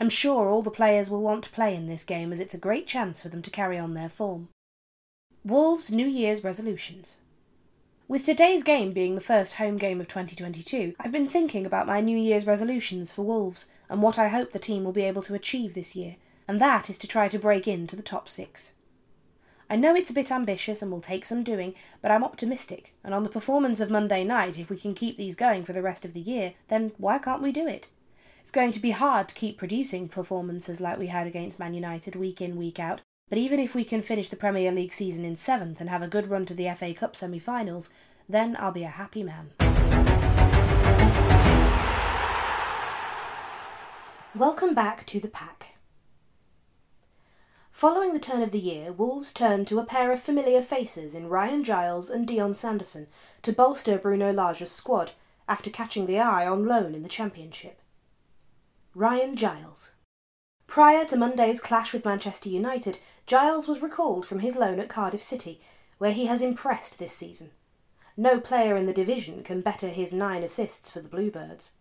I'm 0.00 0.10
sure 0.10 0.48
all 0.48 0.62
the 0.62 0.70
players 0.70 1.08
will 1.08 1.22
want 1.22 1.44
to 1.44 1.50
play 1.50 1.74
in 1.74 1.86
this 1.86 2.04
game 2.04 2.32
as 2.32 2.40
it's 2.40 2.54
a 2.54 2.58
great 2.58 2.86
chance 2.86 3.22
for 3.22 3.28
them 3.28 3.42
to 3.42 3.50
carry 3.50 3.78
on 3.78 3.94
their 3.94 4.08
form. 4.08 4.48
Wolves' 5.44 5.92
New 5.92 6.06
Year's 6.06 6.42
resolutions. 6.42 7.18
With 8.08 8.26
today's 8.26 8.62
game 8.62 8.92
being 8.92 9.14
the 9.14 9.20
first 9.20 9.54
home 9.54 9.78
game 9.78 10.00
of 10.00 10.08
2022, 10.08 10.94
I've 11.00 11.12
been 11.12 11.28
thinking 11.28 11.64
about 11.64 11.86
my 11.86 12.00
New 12.00 12.18
Year's 12.18 12.46
resolutions 12.46 13.12
for 13.12 13.22
Wolves 13.22 13.70
and 13.88 14.02
what 14.02 14.18
I 14.18 14.28
hope 14.28 14.52
the 14.52 14.58
team 14.58 14.84
will 14.84 14.92
be 14.92 15.04
able 15.04 15.22
to 15.22 15.34
achieve 15.34 15.74
this 15.74 15.94
year, 15.94 16.16
and 16.48 16.60
that 16.60 16.90
is 16.90 16.98
to 16.98 17.06
try 17.06 17.28
to 17.28 17.38
break 17.38 17.68
into 17.68 17.94
the 17.94 18.02
top 18.02 18.28
six. 18.28 18.74
I 19.70 19.76
know 19.76 19.94
it's 19.94 20.10
a 20.10 20.14
bit 20.14 20.30
ambitious 20.30 20.82
and 20.82 20.90
will 20.90 21.00
take 21.00 21.24
some 21.24 21.42
doing, 21.42 21.74
but 22.02 22.10
I'm 22.10 22.24
optimistic, 22.24 22.94
and 23.02 23.14
on 23.14 23.22
the 23.22 23.30
performance 23.30 23.80
of 23.80 23.90
Monday 23.90 24.24
night, 24.24 24.58
if 24.58 24.70
we 24.70 24.76
can 24.76 24.94
keep 24.94 25.16
these 25.16 25.36
going 25.36 25.64
for 25.64 25.72
the 25.72 25.82
rest 25.82 26.04
of 26.04 26.12
the 26.12 26.20
year, 26.20 26.54
then 26.68 26.92
why 26.98 27.18
can't 27.18 27.42
we 27.42 27.52
do 27.52 27.66
it? 27.66 27.88
It's 28.44 28.52
going 28.52 28.72
to 28.72 28.78
be 28.78 28.90
hard 28.90 29.30
to 29.30 29.34
keep 29.34 29.56
producing 29.56 30.06
performances 30.06 30.78
like 30.78 30.98
we 30.98 31.06
had 31.06 31.26
against 31.26 31.58
Man 31.58 31.72
United 31.72 32.14
week 32.14 32.42
in, 32.42 32.58
week 32.58 32.78
out, 32.78 33.00
but 33.30 33.38
even 33.38 33.58
if 33.58 33.74
we 33.74 33.84
can 33.84 34.02
finish 34.02 34.28
the 34.28 34.36
Premier 34.36 34.70
League 34.70 34.92
season 34.92 35.24
in 35.24 35.34
seventh 35.34 35.80
and 35.80 35.88
have 35.88 36.02
a 36.02 36.08
good 36.08 36.26
run 36.26 36.44
to 36.44 36.52
the 36.52 36.68
FA 36.76 36.92
Cup 36.92 37.16
semi 37.16 37.38
finals, 37.38 37.94
then 38.28 38.54
I'll 38.60 38.70
be 38.70 38.82
a 38.82 38.88
happy 38.88 39.22
man. 39.22 39.52
Welcome 44.34 44.74
back 44.74 45.06
to 45.06 45.20
the 45.20 45.28
pack. 45.28 45.76
Following 47.72 48.12
the 48.12 48.20
turn 48.20 48.42
of 48.42 48.50
the 48.50 48.60
year, 48.60 48.92
Wolves 48.92 49.32
turned 49.32 49.66
to 49.68 49.78
a 49.78 49.86
pair 49.86 50.12
of 50.12 50.20
familiar 50.20 50.60
faces 50.60 51.14
in 51.14 51.30
Ryan 51.30 51.64
Giles 51.64 52.10
and 52.10 52.28
Dion 52.28 52.52
Sanderson 52.52 53.06
to 53.40 53.54
bolster 53.54 53.96
Bruno 53.96 54.34
Lage's 54.34 54.70
squad 54.70 55.12
after 55.48 55.70
catching 55.70 56.04
the 56.04 56.18
eye 56.18 56.46
on 56.46 56.66
loan 56.66 56.94
in 56.94 57.02
the 57.02 57.08
Championship. 57.08 57.80
Ryan 58.96 59.34
Giles. 59.34 59.96
Prior 60.68 61.04
to 61.06 61.16
Monday's 61.16 61.60
clash 61.60 61.92
with 61.92 62.04
Manchester 62.04 62.48
United, 62.48 63.00
Giles 63.26 63.66
was 63.66 63.82
recalled 63.82 64.24
from 64.24 64.38
his 64.38 64.54
loan 64.54 64.78
at 64.78 64.88
Cardiff 64.88 65.20
City, 65.22 65.60
where 65.98 66.12
he 66.12 66.26
has 66.26 66.40
impressed 66.40 67.00
this 67.00 67.12
season. 67.12 67.50
No 68.16 68.38
player 68.38 68.76
in 68.76 68.86
the 68.86 68.92
division 68.92 69.42
can 69.42 69.62
better 69.62 69.88
his 69.88 70.12
nine 70.12 70.44
assists 70.44 70.90
for 70.90 71.00
the 71.00 71.08
Bluebirds. 71.08 71.72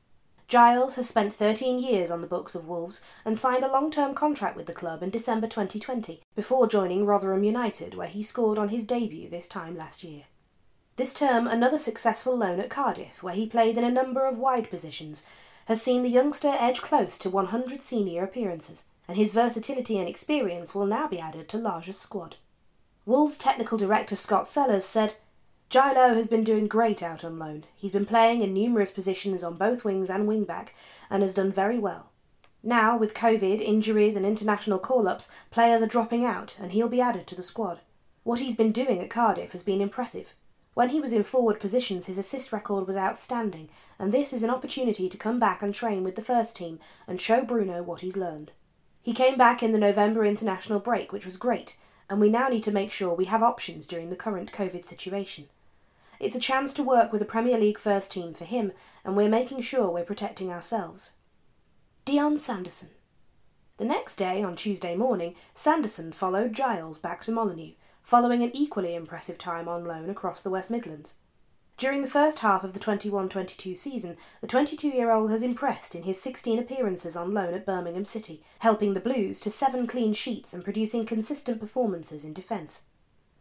Giles 0.48 0.96
has 0.96 1.08
spent 1.08 1.36
13 1.36 1.78
years 1.78 2.10
on 2.10 2.22
the 2.22 2.28
books 2.28 2.56
of 2.56 2.68
Wolves 2.68 3.04
and 3.24 3.38
signed 3.38 3.64
a 3.64 3.72
long 3.72 3.92
term 3.92 4.16
contract 4.16 4.58
with 4.58 4.66
the 4.66 4.74
club 4.74 5.04
in 5.04 5.12
December 5.12 5.46
2020 5.46 6.20
before 6.36 6.68
joining 6.68 7.06
Rotherham 7.06 7.44
United, 7.44 7.94
where 7.94 8.08
he 8.08 8.24
scored 8.24 8.58
on 8.58 8.70
his 8.70 8.88
debut 8.88 9.30
this 9.30 9.48
time 9.48 9.78
last 9.78 10.04
year. 10.04 10.24
This 10.96 11.14
term, 11.14 11.48
another 11.48 11.78
successful 11.78 12.36
loan 12.36 12.60
at 12.60 12.72
Cardiff, 12.72 13.22
where 13.22 13.36
he 13.36 13.46
played 13.46 13.78
in 13.78 13.84
a 13.84 13.92
number 13.92 14.26
of 14.26 14.40
wide 14.40 14.72
positions 14.72 15.24
has 15.66 15.82
seen 15.82 16.04
the 16.04 16.10
youngster 16.10 16.56
edge 16.60 16.82
close 16.82 17.18
to 17.18 17.30
100 17.30 17.82
senior 17.82 18.24
appearances, 18.24 18.86
and 19.08 19.18
his 19.18 19.32
versatility 19.32 19.98
and 19.98 20.08
experience 20.08 20.74
will 20.74 20.86
now 20.86 21.08
be 21.08 21.20
added 21.20 21.50
to 21.50 21.58
Lage's 21.58 22.00
squad. 22.00 22.36
Wolves 23.06 23.38
technical 23.38 23.78
director 23.78 24.16
Scott 24.16 24.48
Sellers 24.48 24.86
said, 24.86 25.16
Gilo 25.70 26.16
has 26.16 26.28
been 26.28 26.44
doing 26.44 26.68
great 26.68 27.02
out 27.02 27.24
on 27.24 27.40
loan. 27.40 27.66
He's 27.76 27.92
been 27.92 28.06
playing 28.06 28.42
in 28.42 28.54
numerous 28.54 28.92
positions 28.92 29.44
on 29.44 29.58
both 29.58 29.84
wings 29.84 30.10
and 30.10 30.28
wing 30.28 30.44
back 30.44 30.76
and 31.10 31.24
has 31.24 31.34
done 31.34 31.52
very 31.52 31.80
well. 31.80 32.12
Now, 32.62 32.96
with 32.96 33.14
COVID, 33.14 33.60
injuries, 33.60 34.16
and 34.16 34.26
international 34.26 34.80
call 34.80 35.08
ups, 35.08 35.30
players 35.52 35.82
are 35.82 35.88
dropping 35.88 36.24
out 36.24 36.56
and 36.60 36.72
he'll 36.72 36.90
be 36.90 37.02
added 37.02 37.28
to 37.28 37.36
the 37.36 37.44
squad. 37.44 37.80
What 38.24 38.40
he's 38.40 38.56
been 38.56 38.72
doing 38.72 39.00
at 39.00 39.10
Cardiff 39.10 39.52
has 39.52 39.64
been 39.64 39.82
impressive. 39.82 40.34
When 40.74 40.90
he 40.90 41.00
was 41.00 41.14
in 41.14 41.24
forward 41.24 41.60
positions, 41.60 42.08
his 42.08 42.18
assist 42.18 42.52
record 42.52 42.88
was 42.88 42.98
outstanding, 42.98 43.70
and 44.00 44.12
this 44.12 44.34
is 44.34 44.42
an 44.42 44.50
opportunity 44.50 45.08
to 45.08 45.18
come 45.18 45.40
back 45.40 45.62
and 45.62 45.74
train 45.74 46.04
with 46.04 46.16
the 46.16 46.24
first 46.24 46.56
team 46.56 46.80
and 47.08 47.22
show 47.22 47.46
Bruno 47.46 47.84
what 47.84 48.02
he's 48.02 48.18
learned. 48.18 48.52
He 49.04 49.14
came 49.14 49.38
back 49.38 49.62
in 49.62 49.72
the 49.72 49.78
November 49.78 50.26
international 50.26 50.80
break, 50.80 51.12
which 51.12 51.26
was 51.26 51.38
great, 51.38 51.78
and 52.10 52.20
we 52.20 52.30
now 52.30 52.48
need 52.48 52.64
to 52.64 52.72
make 52.72 52.92
sure 52.92 53.14
we 53.14 53.26
have 53.26 53.44
options 53.44 53.86
during 53.86 54.10
the 54.10 54.16
current 54.16 54.52
COVID 54.52 54.86
situation. 54.86 55.48
It's 56.20 56.36
a 56.36 56.40
chance 56.40 56.74
to 56.76 56.84
work 56.84 57.12
with 57.12 57.22
a 57.22 57.26
Premier 57.26 57.60
League 57.60 57.78
first 57.78 58.12
team 58.12 58.34
for 58.34 58.46
him, 58.46 58.72
and 59.04 59.16
we're 59.16 59.30
making 59.30 59.62
sure 59.62 59.92
we're 59.92 60.06
protecting 60.06 60.52
ourselves. 60.52 61.14
Dion 62.06 62.38
Sanderson. 62.38 62.90
The 63.78 63.86
next 63.86 64.16
day, 64.16 64.42
on 64.42 64.56
Tuesday 64.56 64.96
morning, 64.96 65.36
Sanderson 65.54 66.12
followed 66.12 66.54
Giles 66.54 66.98
back 66.98 67.24
to 67.24 67.32
Molineux 67.32 67.74
following 68.04 68.44
an 68.44 68.52
equally 68.54 68.94
impressive 68.94 69.38
time 69.38 69.68
on 69.68 69.86
loan 69.86 70.10
across 70.10 70.42
the 70.42 70.50
West 70.50 70.70
Midlands. 70.70 71.16
During 71.78 72.02
the 72.02 72.08
first 72.08 72.40
half 72.40 72.64
of 72.64 72.74
the 72.74 72.80
21 72.80 73.30
22 73.30 73.74
season, 73.74 74.18
the 74.42 74.48
22 74.48 74.90
year 74.90 75.10
old 75.10 75.32
has 75.32 75.42
impressed 75.42 75.96
in 75.96 76.04
his 76.04 76.22
16 76.22 76.60
appearances 76.60 77.16
on 77.16 77.34
loan 77.34 77.54
at 77.54 77.66
Birmingham 77.66 78.06
City, 78.06 78.44
helping 78.60 78.94
the 78.94 79.00
Blues 79.00 79.40
to 79.40 79.50
seven 79.50 79.88
clean 79.88 80.14
sheets 80.14 80.54
and 80.54 80.64
producing 80.64 81.06
consistent 81.06 81.60
performances 81.60 82.24
in 82.24 82.34
defence. 82.34 82.84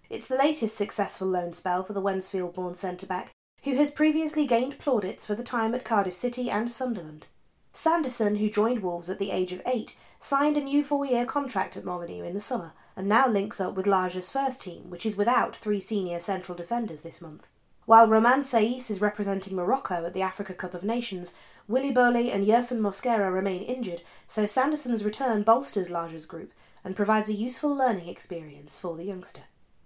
It's 0.08 0.28
the 0.28 0.38
latest 0.38 0.76
successful 0.76 1.28
loan 1.28 1.52
spell 1.52 1.82
for 1.82 1.92
the 1.92 2.02
Wednesfield 2.02 2.54
born 2.54 2.74
centre 2.74 3.06
back, 3.06 3.32
who 3.64 3.74
has 3.74 3.90
previously 3.90 4.46
gained 4.46 4.78
plaudits 4.78 5.26
for 5.26 5.34
the 5.34 5.42
time 5.42 5.74
at 5.74 5.84
Cardiff 5.84 6.14
City 6.14 6.50
and 6.50 6.70
Sunderland. 6.70 7.26
Sanderson, 7.72 8.36
who 8.36 8.50
joined 8.50 8.82
Wolves 8.82 9.10
at 9.10 9.18
the 9.18 9.30
age 9.30 9.52
of 9.52 9.62
eight, 9.66 9.96
signed 10.18 10.56
a 10.56 10.62
new 10.62 10.84
four 10.84 11.04
year 11.04 11.26
contract 11.26 11.76
at 11.76 11.84
Molineux 11.84 12.24
in 12.24 12.34
the 12.34 12.40
summer 12.40 12.72
and 12.96 13.08
now 13.08 13.26
links 13.26 13.60
up 13.60 13.74
with 13.74 13.86
Lage's 13.86 14.30
first 14.30 14.62
team, 14.62 14.90
which 14.90 15.06
is 15.06 15.16
without 15.16 15.56
three 15.56 15.80
senior 15.80 16.20
central 16.20 16.56
defenders 16.56 17.02
this 17.02 17.22
month. 17.22 17.48
While 17.84 18.06
Romain 18.06 18.40
Saïss 18.40 18.90
is 18.90 19.00
representing 19.00 19.56
Morocco 19.56 20.04
at 20.06 20.14
the 20.14 20.22
Africa 20.22 20.54
Cup 20.54 20.72
of 20.72 20.84
Nations, 20.84 21.34
Willy 21.66 21.92
Boly 21.92 22.32
and 22.32 22.46
Yerson 22.46 22.80
Mosquera 22.80 23.32
remain 23.32 23.62
injured, 23.62 24.02
so 24.26 24.46
Sanderson's 24.46 25.04
return 25.04 25.42
bolsters 25.42 25.90
Lage's 25.90 26.26
group 26.26 26.52
and 26.84 26.94
provides 26.94 27.28
a 27.28 27.34
useful 27.34 27.74
learning 27.74 28.08
experience 28.08 28.78
for 28.78 28.96
the 28.96 29.04
youngster. 29.04 29.42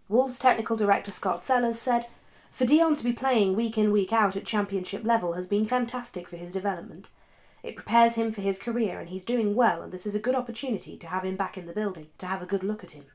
Wolves 0.08 0.38
technical 0.38 0.76
director 0.76 1.10
Scott 1.10 1.42
Sellers 1.42 1.78
said, 1.78 2.06
For 2.50 2.64
Dion 2.64 2.94
to 2.96 3.04
be 3.04 3.12
playing 3.12 3.56
week 3.56 3.76
in, 3.78 3.92
week 3.92 4.12
out 4.12 4.36
at 4.36 4.44
championship 4.44 5.04
level 5.04 5.32
has 5.32 5.46
been 5.46 5.66
fantastic 5.66 6.28
for 6.28 6.36
his 6.36 6.52
development. 6.52 7.08
It 7.66 7.74
prepares 7.74 8.14
him 8.14 8.30
for 8.30 8.42
his 8.42 8.60
career, 8.60 9.00
and 9.00 9.08
he's 9.08 9.24
doing 9.24 9.56
well, 9.56 9.82
and 9.82 9.92
this 9.92 10.06
is 10.06 10.14
a 10.14 10.20
good 10.20 10.36
opportunity 10.36 10.96
to 10.98 11.08
have 11.08 11.24
him 11.24 11.34
back 11.34 11.58
in 11.58 11.66
the 11.66 11.72
building, 11.72 12.06
to 12.18 12.26
have 12.26 12.40
a 12.40 12.46
good 12.46 12.62
look 12.62 12.84
at 12.84 12.92
him. 12.92 13.06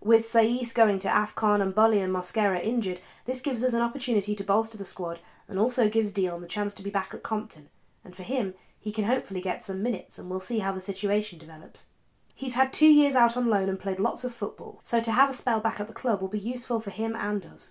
With 0.00 0.22
Saïss 0.22 0.74
going 0.74 0.98
to 1.00 1.08
AFCON 1.08 1.60
and 1.60 1.74
Boly 1.74 2.02
and 2.02 2.10
Mosquera 2.10 2.64
injured, 2.64 3.02
this 3.26 3.42
gives 3.42 3.62
us 3.62 3.74
an 3.74 3.82
opportunity 3.82 4.34
to 4.34 4.42
bolster 4.42 4.78
the 4.78 4.86
squad 4.86 5.20
and 5.46 5.58
also 5.58 5.90
gives 5.90 6.12
Dion 6.12 6.40
the 6.40 6.46
chance 6.46 6.72
to 6.76 6.82
be 6.82 6.88
back 6.88 7.12
at 7.12 7.22
Compton. 7.22 7.68
And 8.02 8.16
for 8.16 8.22
him, 8.22 8.54
he 8.78 8.90
can 8.90 9.04
hopefully 9.04 9.42
get 9.42 9.62
some 9.62 9.82
minutes 9.82 10.18
and 10.18 10.30
we'll 10.30 10.40
see 10.40 10.60
how 10.60 10.72
the 10.72 10.80
situation 10.80 11.38
develops. 11.38 11.88
He's 12.34 12.54
had 12.54 12.72
two 12.72 12.88
years 12.88 13.14
out 13.14 13.36
on 13.36 13.48
loan 13.50 13.68
and 13.68 13.78
played 13.78 14.00
lots 14.00 14.24
of 14.24 14.34
football, 14.34 14.80
so 14.82 15.02
to 15.02 15.12
have 15.12 15.28
a 15.28 15.34
spell 15.34 15.60
back 15.60 15.78
at 15.78 15.88
the 15.88 15.92
club 15.92 16.22
will 16.22 16.28
be 16.28 16.38
useful 16.38 16.80
for 16.80 16.90
him 16.90 17.14
and 17.14 17.44
us. 17.44 17.70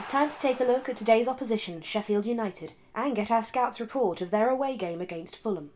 It's 0.00 0.08
time 0.08 0.30
to 0.30 0.38
take 0.40 0.60
a 0.60 0.64
look 0.64 0.88
at 0.88 0.96
today's 0.96 1.28
opposition, 1.28 1.82
Sheffield 1.82 2.24
United, 2.24 2.72
and 2.94 3.14
get 3.14 3.30
our 3.30 3.42
scouts' 3.42 3.80
report 3.80 4.22
of 4.22 4.30
their 4.30 4.48
away 4.48 4.74
game 4.74 5.02
against 5.02 5.36
Fulham. 5.36 5.72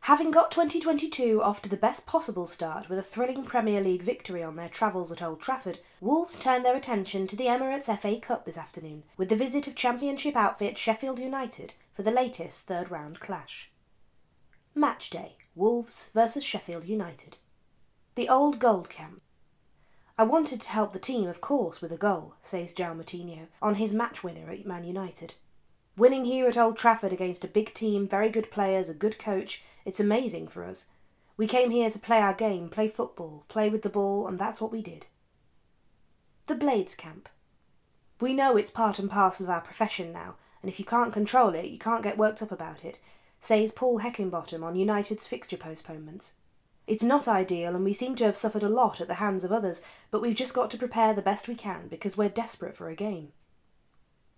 Having 0.00 0.32
got 0.32 0.50
2022 0.50 1.40
off 1.40 1.62
to 1.62 1.68
the 1.68 1.76
best 1.76 2.04
possible 2.04 2.48
start 2.48 2.88
with 2.88 2.98
a 2.98 3.02
thrilling 3.02 3.44
Premier 3.44 3.80
League 3.80 4.02
victory 4.02 4.42
on 4.42 4.56
their 4.56 4.68
travels 4.68 5.12
at 5.12 5.22
Old 5.22 5.40
Trafford, 5.40 5.78
Wolves 6.00 6.36
turn 6.36 6.64
their 6.64 6.74
attention 6.74 7.28
to 7.28 7.36
the 7.36 7.44
Emirates 7.44 7.96
FA 7.96 8.18
Cup 8.18 8.44
this 8.44 8.58
afternoon 8.58 9.04
with 9.16 9.28
the 9.28 9.36
visit 9.36 9.68
of 9.68 9.76
Championship 9.76 10.34
outfit 10.34 10.76
Sheffield 10.76 11.20
United 11.20 11.74
for 11.94 12.02
the 12.02 12.10
latest 12.10 12.66
third 12.66 12.90
round 12.90 13.20
clash. 13.20 13.70
Match 14.74 15.10
day 15.10 15.36
Wolves 15.54 16.10
vs 16.12 16.42
Sheffield 16.42 16.86
United. 16.86 17.36
The 18.16 18.28
Old 18.28 18.58
Gold 18.58 18.90
Camp. 18.90 19.22
I 20.16 20.22
wanted 20.22 20.60
to 20.60 20.70
help 20.70 20.92
the 20.92 21.00
team, 21.00 21.28
of 21.28 21.40
course, 21.40 21.82
with 21.82 21.90
a 21.90 21.96
goal, 21.96 22.34
says 22.40 22.72
João 22.72 22.96
Moutinho, 22.96 23.48
on 23.60 23.74
his 23.74 23.92
match 23.92 24.22
winner 24.22 24.48
at 24.48 24.64
Man 24.64 24.84
United. 24.84 25.34
Winning 25.96 26.24
here 26.24 26.46
at 26.46 26.56
Old 26.56 26.76
Trafford 26.76 27.12
against 27.12 27.44
a 27.44 27.48
big 27.48 27.74
team, 27.74 28.06
very 28.06 28.28
good 28.28 28.48
players, 28.52 28.88
a 28.88 28.94
good 28.94 29.18
coach, 29.18 29.64
it's 29.84 29.98
amazing 29.98 30.46
for 30.46 30.64
us. 30.64 30.86
We 31.36 31.48
came 31.48 31.70
here 31.70 31.90
to 31.90 31.98
play 31.98 32.18
our 32.18 32.32
game, 32.32 32.68
play 32.68 32.86
football, 32.86 33.44
play 33.48 33.68
with 33.68 33.82
the 33.82 33.88
ball, 33.88 34.28
and 34.28 34.38
that's 34.38 34.60
what 34.60 34.70
we 34.70 34.82
did. 34.82 35.06
The 36.46 36.54
Blades 36.54 36.94
Camp. 36.94 37.28
We 38.20 38.34
know 38.34 38.56
it's 38.56 38.70
part 38.70 39.00
and 39.00 39.10
parcel 39.10 39.46
of 39.46 39.50
our 39.50 39.62
profession 39.62 40.12
now, 40.12 40.36
and 40.62 40.70
if 40.70 40.78
you 40.78 40.84
can't 40.84 41.12
control 41.12 41.54
it, 41.56 41.66
you 41.66 41.78
can't 41.78 42.04
get 42.04 42.16
worked 42.16 42.40
up 42.40 42.52
about 42.52 42.84
it, 42.84 43.00
says 43.40 43.72
Paul 43.72 43.98
Heckingbottom 43.98 44.62
on 44.62 44.76
United's 44.76 45.26
fixture 45.26 45.56
postponements. 45.56 46.34
It's 46.86 47.02
not 47.02 47.26
ideal, 47.26 47.74
and 47.74 47.84
we 47.84 47.92
seem 47.92 48.14
to 48.16 48.24
have 48.24 48.36
suffered 48.36 48.62
a 48.62 48.68
lot 48.68 49.00
at 49.00 49.08
the 49.08 49.14
hands 49.14 49.42
of 49.42 49.52
others, 49.52 49.82
but 50.10 50.20
we've 50.20 50.34
just 50.34 50.54
got 50.54 50.70
to 50.70 50.78
prepare 50.78 51.14
the 51.14 51.22
best 51.22 51.48
we 51.48 51.54
can 51.54 51.88
because 51.88 52.16
we're 52.16 52.28
desperate 52.28 52.76
for 52.76 52.88
a 52.88 52.94
game. 52.94 53.32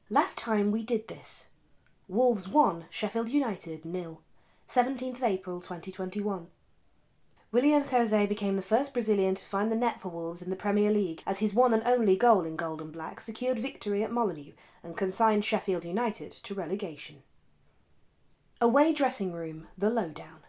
Last 0.08 0.38
time 0.38 0.70
we 0.70 0.84
did 0.84 1.08
this. 1.08 1.48
Wolves 2.08 2.48
1, 2.48 2.84
Sheffield 2.88 3.28
United 3.28 3.84
nil. 3.84 4.22
17th 4.68 5.16
of 5.16 5.22
April 5.24 5.60
2021. 5.60 6.46
Willian 7.50 7.84
José 7.84 8.28
became 8.28 8.56
the 8.56 8.62
first 8.62 8.92
Brazilian 8.92 9.34
to 9.34 9.44
find 9.44 9.72
the 9.72 9.76
net 9.76 10.00
for 10.00 10.10
Wolves 10.10 10.42
in 10.42 10.50
the 10.50 10.56
Premier 10.56 10.92
League 10.92 11.22
as 11.26 11.40
his 11.40 11.54
one 11.54 11.72
and 11.72 11.82
only 11.86 12.16
goal 12.16 12.44
in 12.44 12.54
gold 12.54 12.80
and 12.80 12.92
black 12.92 13.20
secured 13.20 13.58
victory 13.58 14.04
at 14.04 14.12
Molineux 14.12 14.52
and 14.84 14.96
consigned 14.96 15.44
Sheffield 15.44 15.84
United 15.84 16.30
to 16.30 16.54
relegation. 16.54 17.22
Away 18.60 18.92
dressing 18.92 19.32
room, 19.32 19.66
the 19.76 19.90
lowdown. 19.90 20.45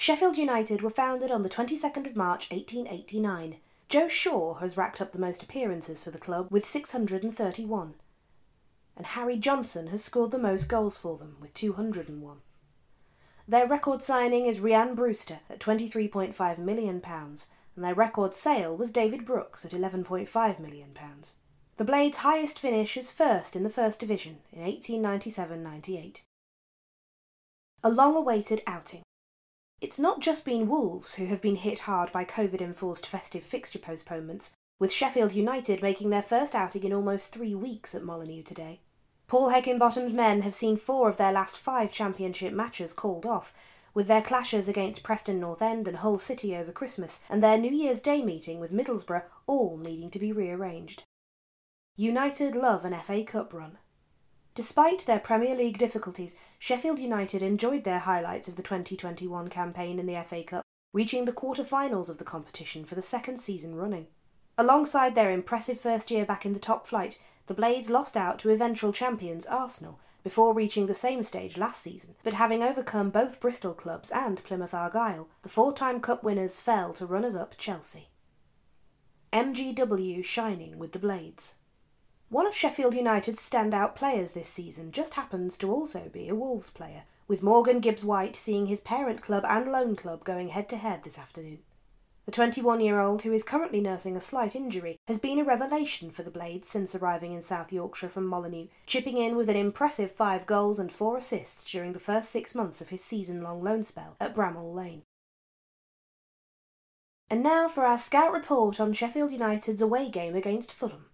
Sheffield 0.00 0.38
United 0.38 0.80
were 0.80 0.90
founded 0.90 1.30
on 1.30 1.42
the 1.42 1.48
22nd 1.48 2.06
of 2.06 2.16
March 2.16 2.50
1889. 2.50 3.56
Joe 3.88 4.08
Shaw 4.08 4.54
has 4.54 4.76
racked 4.76 5.00
up 5.00 5.12
the 5.12 5.18
most 5.18 5.42
appearances 5.42 6.04
for 6.04 6.10
the 6.10 6.18
club 6.18 6.46
with 6.50 6.64
631 6.64 7.94
and 8.98 9.06
Harry 9.06 9.36
Johnson 9.36 9.86
has 9.88 10.04
scored 10.04 10.32
the 10.32 10.38
most 10.38 10.68
goals 10.68 10.98
for 10.98 11.16
them 11.16 11.36
with 11.40 11.54
201. 11.54 12.38
Their 13.46 13.66
record 13.66 14.02
signing 14.02 14.44
is 14.44 14.60
Rhian 14.60 14.94
Brewster 14.94 15.40
at 15.48 15.60
£23.5 15.60 16.58
million, 16.58 17.02
and 17.04 17.84
their 17.84 17.94
record 17.94 18.34
sale 18.34 18.76
was 18.76 18.90
David 18.90 19.24
Brooks 19.24 19.64
at 19.64 19.70
£11.5 19.70 20.58
million. 20.58 20.90
The 21.76 21.84
Blades' 21.84 22.18
highest 22.18 22.58
finish 22.58 22.96
is 22.96 23.12
first 23.12 23.54
in 23.54 23.62
the 23.62 23.70
First 23.70 24.00
Division 24.00 24.38
in 24.52 24.62
1897 24.62 25.62
98. 25.62 26.24
A 27.84 27.90
long 27.90 28.16
awaited 28.16 28.62
outing. 28.66 29.02
It's 29.80 29.98
not 29.98 30.20
just 30.20 30.44
been 30.44 30.66
Wolves 30.66 31.14
who 31.14 31.26
have 31.26 31.40
been 31.40 31.54
hit 31.54 31.80
hard 31.80 32.10
by 32.10 32.24
COVID 32.24 32.60
enforced 32.60 33.06
festive 33.06 33.44
fixture 33.44 33.78
postponements, 33.78 34.52
with 34.80 34.92
Sheffield 34.92 35.32
United 35.32 35.82
making 35.82 36.10
their 36.10 36.22
first 36.22 36.56
outing 36.56 36.82
in 36.82 36.92
almost 36.92 37.32
three 37.32 37.54
weeks 37.54 37.94
at 37.94 38.02
Molineux 38.02 38.42
today. 38.42 38.80
Paul 39.28 39.50
Heckingbottom's 39.50 40.12
men 40.12 40.42
have 40.42 40.54
seen 40.54 40.78
four 40.78 41.08
of 41.08 41.16
their 41.16 41.32
last 41.32 41.56
five 41.56 41.92
championship 41.92 42.52
matches 42.52 42.92
called 42.92 43.24
off, 43.24 43.52
with 43.94 44.08
their 44.08 44.22
clashes 44.22 44.68
against 44.68 45.04
Preston 45.04 45.38
North 45.38 45.62
End 45.62 45.86
and 45.86 45.98
Hull 45.98 46.18
City 46.18 46.56
over 46.56 46.72
Christmas, 46.72 47.22
and 47.28 47.40
their 47.40 47.58
New 47.58 47.72
Year's 47.72 48.00
Day 48.00 48.20
meeting 48.22 48.58
with 48.58 48.72
Middlesbrough 48.72 49.24
all 49.46 49.76
needing 49.76 50.10
to 50.10 50.18
be 50.18 50.32
rearranged. 50.32 51.04
United 51.96 52.56
love 52.56 52.84
an 52.84 52.94
FA 53.00 53.22
Cup 53.22 53.54
run. 53.54 53.78
Despite 54.58 55.06
their 55.06 55.20
Premier 55.20 55.54
League 55.54 55.78
difficulties, 55.78 56.34
Sheffield 56.58 56.98
United 56.98 57.42
enjoyed 57.42 57.84
their 57.84 58.00
highlights 58.00 58.48
of 58.48 58.56
the 58.56 58.62
2021 58.64 59.46
campaign 59.46 60.00
in 60.00 60.06
the 60.06 60.20
FA 60.28 60.42
Cup, 60.42 60.64
reaching 60.92 61.26
the 61.26 61.32
quarter-finals 61.32 62.08
of 62.08 62.18
the 62.18 62.24
competition 62.24 62.84
for 62.84 62.96
the 62.96 63.00
second 63.00 63.36
season 63.36 63.76
running. 63.76 64.08
Alongside 64.58 65.14
their 65.14 65.30
impressive 65.30 65.80
first 65.80 66.10
year 66.10 66.26
back 66.26 66.44
in 66.44 66.54
the 66.54 66.58
top 66.58 66.88
flight, 66.88 67.20
the 67.46 67.54
Blades 67.54 67.88
lost 67.88 68.16
out 68.16 68.40
to 68.40 68.50
eventual 68.50 68.92
champions 68.92 69.46
Arsenal 69.46 70.00
before 70.24 70.52
reaching 70.52 70.88
the 70.88 70.92
same 70.92 71.22
stage 71.22 71.56
last 71.56 71.80
season, 71.80 72.16
but 72.24 72.34
having 72.34 72.60
overcome 72.60 73.10
both 73.10 73.38
Bristol 73.38 73.74
clubs 73.74 74.10
and 74.10 74.42
Plymouth 74.42 74.74
Argyle, 74.74 75.28
the 75.42 75.48
four 75.48 75.72
time 75.72 76.00
Cup 76.00 76.24
winners 76.24 76.60
fell 76.60 76.92
to 76.94 77.06
runners 77.06 77.36
up 77.36 77.54
Chelsea. 77.58 78.08
MGW 79.32 80.24
shining 80.24 80.78
with 80.80 80.90
the 80.90 80.98
Blades. 80.98 81.54
One 82.30 82.46
of 82.46 82.54
Sheffield 82.54 82.92
United's 82.92 83.40
standout 83.40 83.94
players 83.94 84.32
this 84.32 84.50
season 84.50 84.92
just 84.92 85.14
happens 85.14 85.56
to 85.58 85.72
also 85.72 86.10
be 86.12 86.28
a 86.28 86.34
Wolves 86.34 86.68
player, 86.68 87.04
with 87.26 87.42
Morgan 87.42 87.80
Gibbs 87.80 88.04
White 88.04 88.36
seeing 88.36 88.66
his 88.66 88.82
parent 88.82 89.22
club 89.22 89.46
and 89.48 89.72
loan 89.72 89.96
club 89.96 90.24
going 90.24 90.48
head 90.48 90.68
to 90.68 90.76
head 90.76 91.04
this 91.04 91.18
afternoon. 91.18 91.60
The 92.26 92.32
21 92.32 92.80
year 92.80 93.00
old, 93.00 93.22
who 93.22 93.32
is 93.32 93.42
currently 93.42 93.80
nursing 93.80 94.14
a 94.14 94.20
slight 94.20 94.54
injury, 94.54 94.98
has 95.06 95.18
been 95.18 95.38
a 95.38 95.44
revelation 95.44 96.10
for 96.10 96.22
the 96.22 96.30
Blades 96.30 96.68
since 96.68 96.94
arriving 96.94 97.32
in 97.32 97.40
South 97.40 97.72
Yorkshire 97.72 98.10
from 98.10 98.26
Molineux, 98.26 98.68
chipping 98.84 99.16
in 99.16 99.34
with 99.34 99.48
an 99.48 99.56
impressive 99.56 100.12
five 100.12 100.44
goals 100.44 100.78
and 100.78 100.92
four 100.92 101.16
assists 101.16 101.64
during 101.64 101.94
the 101.94 101.98
first 101.98 102.30
six 102.30 102.54
months 102.54 102.82
of 102.82 102.90
his 102.90 103.02
season 103.02 103.40
long 103.40 103.64
loan 103.64 103.82
spell 103.82 104.16
at 104.20 104.34
Bramall 104.34 104.74
Lane. 104.74 105.00
And 107.30 107.42
now 107.42 107.68
for 107.68 107.84
our 107.84 107.96
scout 107.96 108.34
report 108.34 108.78
on 108.78 108.92
Sheffield 108.92 109.32
United's 109.32 109.80
away 109.80 110.10
game 110.10 110.34
against 110.34 110.74
Fulham. 110.74 111.06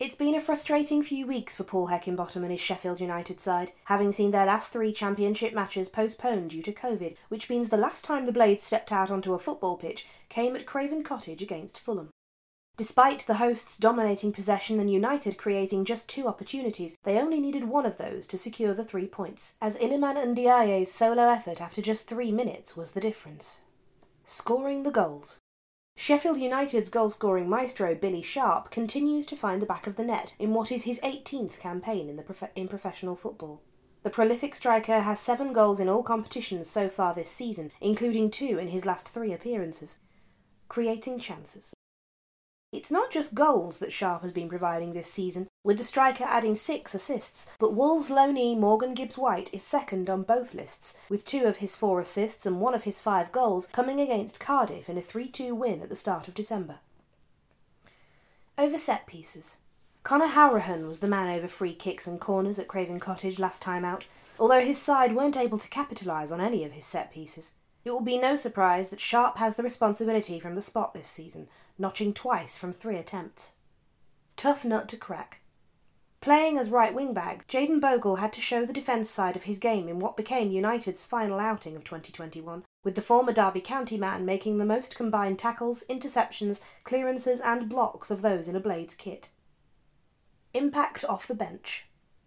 It's 0.00 0.16
been 0.16 0.34
a 0.34 0.40
frustrating 0.40 1.04
few 1.04 1.24
weeks 1.24 1.54
for 1.54 1.62
Paul 1.62 1.86
Heckingbottom 1.86 2.42
and 2.42 2.50
his 2.50 2.60
Sheffield 2.60 3.00
United 3.00 3.38
side, 3.38 3.70
having 3.84 4.10
seen 4.10 4.32
their 4.32 4.44
last 4.44 4.72
three 4.72 4.92
championship 4.92 5.54
matches 5.54 5.88
postponed 5.88 6.50
due 6.50 6.62
to 6.64 6.72
COVID, 6.72 7.14
which 7.28 7.48
means 7.48 7.68
the 7.68 7.76
last 7.76 8.04
time 8.04 8.26
the 8.26 8.32
Blades 8.32 8.64
stepped 8.64 8.90
out 8.90 9.08
onto 9.08 9.34
a 9.34 9.38
football 9.38 9.76
pitch 9.76 10.04
came 10.28 10.56
at 10.56 10.66
Craven 10.66 11.04
Cottage 11.04 11.42
against 11.42 11.78
Fulham. 11.78 12.10
Despite 12.76 13.24
the 13.28 13.34
hosts 13.34 13.78
dominating 13.78 14.32
possession 14.32 14.80
and 14.80 14.90
United 14.90 15.38
creating 15.38 15.84
just 15.84 16.08
two 16.08 16.26
opportunities, 16.26 16.96
they 17.04 17.20
only 17.20 17.38
needed 17.38 17.68
one 17.68 17.86
of 17.86 17.96
those 17.96 18.26
to 18.26 18.36
secure 18.36 18.74
the 18.74 18.84
three 18.84 19.06
points, 19.06 19.54
as 19.60 19.78
Iliman 19.78 20.20
and 20.20 20.36
Ndiaye's 20.36 20.90
solo 20.90 21.28
effort 21.28 21.60
after 21.60 21.80
just 21.80 22.08
three 22.08 22.32
minutes 22.32 22.76
was 22.76 22.92
the 22.92 23.00
difference. 23.00 23.60
Scoring 24.24 24.82
the 24.82 24.90
goals. 24.90 25.38
Sheffield 25.96 26.38
United's 26.38 26.90
goal-scoring 26.90 27.48
maestro 27.48 27.94
Billy 27.94 28.20
Sharp 28.20 28.70
continues 28.70 29.26
to 29.26 29.36
find 29.36 29.62
the 29.62 29.66
back 29.66 29.86
of 29.86 29.96
the 29.96 30.04
net 30.04 30.34
in 30.38 30.52
what 30.52 30.72
is 30.72 30.84
his 30.84 31.00
18th 31.00 31.58
campaign 31.58 32.08
in, 32.08 32.16
the 32.16 32.22
prof- 32.22 32.50
in 32.54 32.68
professional 32.68 33.14
football. 33.14 33.62
The 34.02 34.10
prolific 34.10 34.54
striker 34.54 35.00
has 35.00 35.18
seven 35.18 35.52
goals 35.52 35.80
in 35.80 35.88
all 35.88 36.02
competitions 36.02 36.68
so 36.68 36.88
far 36.90 37.14
this 37.14 37.30
season, 37.30 37.70
including 37.80 38.30
two 38.30 38.58
in 38.58 38.68
his 38.68 38.84
last 38.84 39.08
three 39.08 39.32
appearances. 39.32 40.00
Creating 40.68 41.18
chances. 41.18 41.72
It's 42.74 42.90
not 42.90 43.12
just 43.12 43.36
goals 43.36 43.78
that 43.78 43.92
Sharp 43.92 44.22
has 44.22 44.32
been 44.32 44.48
providing 44.48 44.92
this 44.92 45.06
season, 45.06 45.46
with 45.62 45.78
the 45.78 45.84
striker 45.84 46.24
adding 46.24 46.56
six 46.56 46.92
assists, 46.92 47.48
but 47.60 47.74
Wolves 47.74 48.10
loanee 48.10 48.58
Morgan 48.58 48.94
Gibbs 48.94 49.16
White 49.16 49.54
is 49.54 49.62
second 49.62 50.10
on 50.10 50.24
both 50.24 50.54
lists, 50.54 50.98
with 51.08 51.24
two 51.24 51.44
of 51.44 51.58
his 51.58 51.76
four 51.76 52.00
assists 52.00 52.46
and 52.46 52.60
one 52.60 52.74
of 52.74 52.82
his 52.82 53.00
five 53.00 53.30
goals 53.30 53.68
coming 53.68 54.00
against 54.00 54.40
Cardiff 54.40 54.88
in 54.88 54.98
a 54.98 55.00
3 55.00 55.28
2 55.28 55.54
win 55.54 55.82
at 55.82 55.88
the 55.88 55.94
start 55.94 56.26
of 56.26 56.34
December. 56.34 56.80
Over 58.58 58.76
set 58.76 59.06
pieces. 59.06 59.58
Conor 60.02 60.28
Hourihane 60.28 60.88
was 60.88 60.98
the 60.98 61.06
man 61.06 61.28
over 61.38 61.46
free 61.46 61.74
kicks 61.74 62.08
and 62.08 62.20
corners 62.20 62.58
at 62.58 62.66
Craven 62.66 62.98
Cottage 62.98 63.38
last 63.38 63.62
time 63.62 63.84
out, 63.84 64.06
although 64.36 64.60
his 64.60 64.82
side 64.82 65.14
weren't 65.14 65.36
able 65.36 65.58
to 65.58 65.68
capitalise 65.68 66.32
on 66.32 66.40
any 66.40 66.64
of 66.64 66.72
his 66.72 66.84
set 66.84 67.12
pieces. 67.12 67.52
It 67.84 67.90
will 67.90 68.02
be 68.02 68.18
no 68.18 68.34
surprise 68.34 68.88
that 68.88 69.00
Sharp 69.00 69.38
has 69.38 69.56
the 69.56 69.62
responsibility 69.62 70.40
from 70.40 70.54
the 70.54 70.62
spot 70.62 70.92
this 70.92 71.06
season, 71.06 71.48
notching 71.78 72.12
twice 72.12 72.56
from 72.56 72.72
three 72.72 72.96
attempts. 72.96 73.52
Tough 74.36 74.64
nut 74.64 74.88
to 74.88 74.96
crack. 74.96 75.40
Playing 76.20 76.56
as 76.56 76.70
right 76.70 76.94
wing 76.94 77.12
back, 77.12 77.46
Jaden 77.48 77.82
Bogle 77.82 78.16
had 78.16 78.32
to 78.32 78.40
show 78.40 78.64
the 78.64 78.72
defence 78.72 79.10
side 79.10 79.36
of 79.36 79.42
his 79.42 79.58
game 79.58 79.88
in 79.88 79.98
what 79.98 80.16
became 80.16 80.50
United's 80.50 81.04
final 81.04 81.38
outing 81.38 81.76
of 81.76 81.84
2021, 81.84 82.64
with 82.82 82.94
the 82.94 83.02
former 83.02 83.30
Derby 83.32 83.60
County 83.60 83.98
man 83.98 84.24
making 84.24 84.56
the 84.56 84.64
most 84.64 84.96
combined 84.96 85.38
tackles, 85.38 85.84
interceptions, 85.90 86.62
clearances, 86.82 87.40
and 87.40 87.68
blocks 87.68 88.10
of 88.10 88.22
those 88.22 88.48
in 88.48 88.56
a 88.56 88.60
Blades 88.60 88.94
kit. 88.94 89.28
Impact 90.54 91.04
off 91.04 91.26
the 91.26 91.34
bench. 91.34 91.84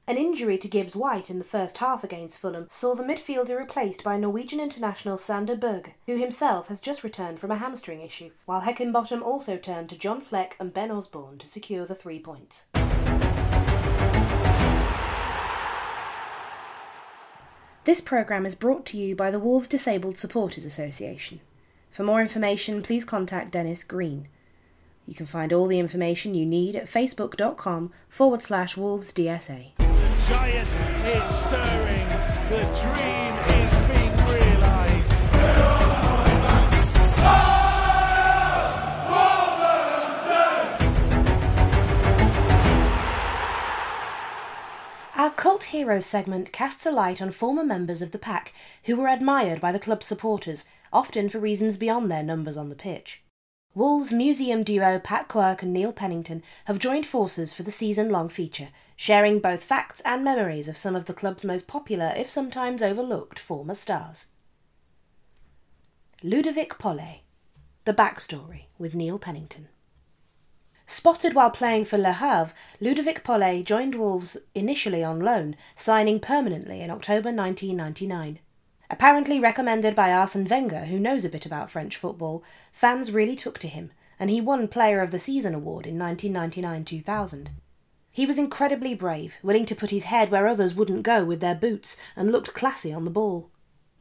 An 0.09 0.15
injury 0.15 0.57
to 0.59 0.69
Gibbs 0.69 0.95
White 0.95 1.29
in 1.29 1.37
the 1.37 1.43
first 1.43 1.79
half 1.79 2.01
against 2.01 2.39
Fulham 2.39 2.67
saw 2.69 2.95
the 2.95 3.03
midfielder 3.03 3.57
replaced 3.57 4.05
by 4.05 4.15
Norwegian 4.15 4.61
international 4.61 5.17
Sander 5.17 5.57
Berg, 5.57 5.95
who 6.05 6.17
himself 6.17 6.69
has 6.69 6.79
just 6.79 7.03
returned 7.03 7.41
from 7.41 7.51
a 7.51 7.57
hamstring 7.57 7.99
issue, 7.99 8.29
while 8.45 8.61
Heckingbottom 8.61 9.21
also 9.21 9.57
turned 9.57 9.89
to 9.89 9.97
John 9.97 10.21
Fleck 10.21 10.55
and 10.61 10.73
Ben 10.73 10.91
Osborne 10.91 11.39
to 11.39 11.45
secure 11.45 11.85
the 11.85 11.93
three 11.93 12.19
points. 12.19 12.67
This 17.83 17.99
programme 17.99 18.45
is 18.45 18.55
brought 18.55 18.85
to 18.85 18.97
you 18.97 19.13
by 19.13 19.29
the 19.29 19.41
Wolves 19.41 19.67
Disabled 19.67 20.17
Supporters 20.17 20.63
Association. 20.63 21.41
For 21.91 22.03
more 22.03 22.21
information, 22.21 22.81
please 22.81 23.03
contact 23.03 23.51
Dennis 23.51 23.83
Green. 23.83 24.29
You 25.05 25.15
can 25.15 25.25
find 25.25 25.51
all 25.51 25.67
the 25.67 25.79
information 25.79 26.33
you 26.33 26.45
need 26.45 26.77
at 26.77 26.85
facebook.com 26.85 27.91
forward 28.07 28.41
slash 28.41 28.75
wolvesdsa 28.75 29.86
giant 30.27 30.67
is 30.67 31.23
stirring. 31.39 32.07
The 32.49 32.63
dream 32.83 33.33
is 33.55 33.71
being 33.87 34.15
realised. 34.27 35.13
Our 45.15 45.31
Cult 45.31 45.63
Hero 45.65 45.99
segment 46.01 46.51
casts 46.51 46.85
a 46.85 46.91
light 46.91 47.21
on 47.21 47.31
former 47.31 47.63
members 47.63 48.01
of 48.01 48.11
the 48.11 48.19
pack 48.19 48.53
who 48.83 48.97
were 48.97 49.07
admired 49.07 49.61
by 49.61 49.71
the 49.71 49.79
club's 49.79 50.05
supporters 50.05 50.65
often 50.91 51.29
for 51.29 51.39
reasons 51.39 51.77
beyond 51.77 52.11
their 52.11 52.23
numbers 52.23 52.57
on 52.57 52.69
the 52.69 52.75
pitch. 52.75 53.23
Wolves 53.77 54.11
museum 54.11 54.63
duo 54.63 54.97
Pat 54.97 55.27
Quirk 55.27 55.61
and 55.61 55.71
Neil 55.71 55.93
Pennington 55.93 56.41
have 56.65 56.79
joined 56.79 57.05
forces 57.05 57.53
for 57.53 57.61
the 57.61 57.69
season 57.69 58.09
long 58.09 58.27
feature, 58.27 58.69
sharing 58.95 59.37
both 59.37 59.63
facts 59.63 60.01
and 60.03 60.23
memories 60.23 60.67
of 60.67 60.75
some 60.75 60.95
of 60.95 61.05
the 61.05 61.13
club's 61.13 61.43
most 61.43 61.67
popular, 61.67 62.11
if 62.17 62.27
sometimes 62.27 62.81
overlooked, 62.81 63.37
former 63.37 63.75
stars. 63.75 64.29
Ludovic 66.23 66.79
Pollet 66.79 67.21
The 67.85 67.93
Backstory 67.93 68.63
with 68.79 68.95
Neil 68.95 69.19
Pennington. 69.19 69.67
Spotted 70.87 71.35
while 71.35 71.51
playing 71.51 71.85
for 71.85 71.99
Le 71.99 72.13
Havre, 72.13 72.55
Ludovic 72.81 73.23
Pollet 73.23 73.63
joined 73.63 73.93
Wolves 73.93 74.37
initially 74.55 75.03
on 75.03 75.19
loan, 75.19 75.55
signing 75.75 76.19
permanently 76.19 76.81
in 76.81 76.89
October 76.89 77.31
1999. 77.31 78.39
Apparently 78.89 79.39
recommended 79.39 79.95
by 79.95 80.13
Arsene 80.13 80.47
Wenger, 80.47 80.85
who 80.85 80.99
knows 80.99 81.25
a 81.25 81.29
bit 81.29 81.45
about 81.45 81.69
French 81.69 81.97
football, 81.97 82.43
fans 82.71 83.11
really 83.11 83.35
took 83.35 83.59
to 83.59 83.67
him, 83.67 83.91
and 84.19 84.29
he 84.29 84.39
won 84.39 84.67
Player 84.67 85.01
of 85.01 85.11
the 85.11 85.19
Season 85.19 85.53
award 85.53 85.85
in 85.85 85.99
1999 85.99 86.85
2000. 86.85 87.49
He 88.11 88.25
was 88.25 88.39
incredibly 88.39 88.95
brave, 88.95 89.37
willing 89.43 89.65
to 89.65 89.75
put 89.75 89.89
his 89.89 90.05
head 90.05 90.31
where 90.31 90.47
others 90.47 90.73
wouldn't 90.73 91.03
go 91.03 91.25
with 91.25 91.39
their 91.41 91.53
boots, 91.53 91.97
and 92.15 92.31
looked 92.31 92.53
classy 92.53 92.93
on 92.93 93.03
the 93.03 93.11
ball. 93.11 93.51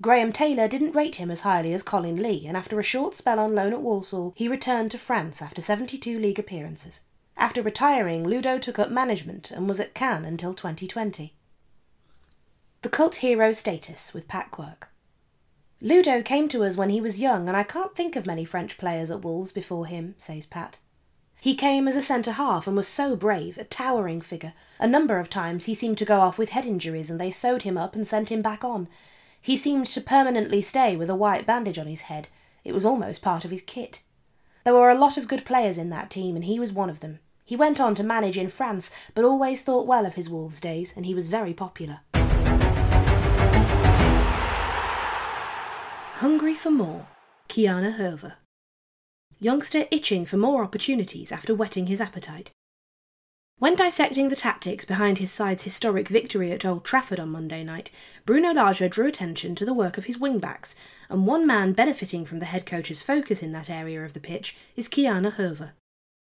Graham 0.00 0.32
Taylor 0.32 0.68
didn't 0.68 0.94
rate 0.94 1.16
him 1.16 1.30
as 1.30 1.40
highly 1.40 1.72
as 1.74 1.82
Colin 1.82 2.22
Lee, 2.22 2.46
and 2.46 2.56
after 2.56 2.78
a 2.78 2.84
short 2.84 3.14
spell 3.14 3.40
on 3.40 3.54
loan 3.54 3.72
at 3.72 3.82
Walsall, 3.82 4.34
he 4.36 4.46
returned 4.46 4.90
to 4.92 4.98
France 4.98 5.42
after 5.42 5.60
72 5.60 6.18
league 6.18 6.38
appearances. 6.38 7.00
After 7.36 7.60
retiring, 7.60 8.26
Ludo 8.26 8.58
took 8.58 8.78
up 8.78 8.90
management 8.90 9.50
and 9.50 9.68
was 9.68 9.80
at 9.80 9.94
Cannes 9.94 10.24
until 10.24 10.54
2020. 10.54 11.34
The 12.86 12.92
cult 12.92 13.16
hero 13.16 13.50
status 13.50 14.14
with 14.14 14.28
Quirke. 14.28 14.86
Ludo 15.80 16.22
came 16.22 16.46
to 16.46 16.62
us 16.62 16.76
when 16.76 16.88
he 16.88 17.00
was 17.00 17.20
young, 17.20 17.48
and 17.48 17.56
I 17.56 17.64
can't 17.64 17.96
think 17.96 18.14
of 18.14 18.26
many 18.26 18.44
French 18.44 18.78
players 18.78 19.10
at 19.10 19.22
Wolves 19.24 19.50
before 19.50 19.86
him, 19.86 20.14
says 20.18 20.46
Pat. 20.46 20.78
He 21.40 21.56
came 21.56 21.88
as 21.88 21.96
a 21.96 22.00
centre 22.00 22.30
half 22.30 22.68
and 22.68 22.76
was 22.76 22.86
so 22.86 23.16
brave, 23.16 23.58
a 23.58 23.64
towering 23.64 24.20
figure. 24.20 24.52
A 24.78 24.86
number 24.86 25.18
of 25.18 25.28
times 25.28 25.64
he 25.64 25.74
seemed 25.74 25.98
to 25.98 26.04
go 26.04 26.20
off 26.20 26.38
with 26.38 26.50
head 26.50 26.64
injuries, 26.64 27.10
and 27.10 27.20
they 27.20 27.32
sewed 27.32 27.62
him 27.62 27.76
up 27.76 27.96
and 27.96 28.06
sent 28.06 28.30
him 28.30 28.40
back 28.40 28.62
on. 28.62 28.86
He 29.42 29.56
seemed 29.56 29.86
to 29.86 30.00
permanently 30.00 30.62
stay 30.62 30.94
with 30.94 31.10
a 31.10 31.16
white 31.16 31.44
bandage 31.44 31.80
on 31.80 31.88
his 31.88 32.02
head. 32.02 32.28
It 32.62 32.72
was 32.72 32.84
almost 32.84 33.20
part 33.20 33.44
of 33.44 33.50
his 33.50 33.62
kit. 33.62 34.00
There 34.62 34.74
were 34.74 34.90
a 34.90 34.94
lot 34.94 35.16
of 35.16 35.26
good 35.26 35.44
players 35.44 35.76
in 35.76 35.90
that 35.90 36.08
team, 36.08 36.36
and 36.36 36.44
he 36.44 36.60
was 36.60 36.72
one 36.72 36.88
of 36.88 37.00
them. 37.00 37.18
He 37.44 37.56
went 37.56 37.80
on 37.80 37.96
to 37.96 38.04
manage 38.04 38.38
in 38.38 38.48
France, 38.48 38.92
but 39.12 39.24
always 39.24 39.64
thought 39.64 39.88
well 39.88 40.06
of 40.06 40.14
his 40.14 40.30
Wolves 40.30 40.60
days, 40.60 40.96
and 40.96 41.04
he 41.04 41.16
was 41.16 41.26
very 41.26 41.52
popular. 41.52 42.02
Hungry 46.20 46.54
for 46.54 46.70
more, 46.70 47.08
Ki-Jana 47.46 47.92
Hoever. 47.92 48.36
Youngster 49.38 49.84
itching 49.90 50.24
for 50.24 50.38
more 50.38 50.64
opportunities 50.64 51.30
after 51.30 51.54
whetting 51.54 51.88
his 51.88 52.00
appetite. 52.00 52.52
When 53.58 53.76
dissecting 53.76 54.30
the 54.30 54.34
tactics 54.34 54.86
behind 54.86 55.18
his 55.18 55.30
side's 55.30 55.64
historic 55.64 56.08
victory 56.08 56.52
at 56.52 56.64
Old 56.64 56.86
Trafford 56.86 57.20
on 57.20 57.28
Monday 57.28 57.62
night, 57.62 57.90
Bruno 58.24 58.54
Lage 58.54 58.90
drew 58.90 59.06
attention 59.06 59.54
to 59.56 59.66
the 59.66 59.74
work 59.74 59.98
of 59.98 60.06
his 60.06 60.16
wingbacks, 60.16 60.74
and 61.10 61.26
one 61.26 61.46
man 61.46 61.74
benefiting 61.74 62.24
from 62.24 62.38
the 62.38 62.46
head 62.46 62.64
coach's 62.64 63.02
focus 63.02 63.42
in 63.42 63.52
that 63.52 63.68
area 63.68 64.02
of 64.02 64.14
the 64.14 64.18
pitch 64.18 64.56
is 64.74 64.88
Ki-Jana 64.88 65.32
Hoever. 65.32 65.74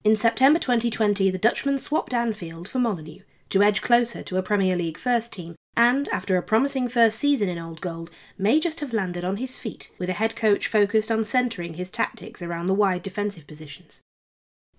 In 0.05 0.15
September 0.15 0.57
2020, 0.57 1.29
the 1.29 1.37
Dutchman 1.37 1.79
swapped 1.79 2.13
Anfield 2.13 2.69
for 2.69 2.79
Molineux 2.79 3.23
to 3.49 3.61
edge 3.61 3.81
closer 3.81 4.23
to 4.23 4.37
a 4.37 4.41
Premier 4.41 4.77
League 4.77 4.97
first 4.97 5.33
team 5.33 5.55
and, 5.75 6.07
after 6.09 6.37
a 6.37 6.43
promising 6.43 6.87
first 6.87 7.17
season 7.17 7.49
in 7.49 7.57
Old 7.57 7.81
Gold, 7.81 8.09
may 8.37 8.59
just 8.59 8.79
have 8.79 8.93
landed 8.93 9.23
on 9.23 9.37
his 9.37 9.57
feet, 9.57 9.91
with 9.97 10.09
a 10.09 10.13
head 10.13 10.35
coach 10.35 10.67
focused 10.67 11.11
on 11.11 11.23
centering 11.23 11.75
his 11.75 11.89
tactics 11.89 12.41
around 12.41 12.65
the 12.65 12.73
wide 12.73 13.03
defensive 13.03 13.47
positions. 13.47 14.01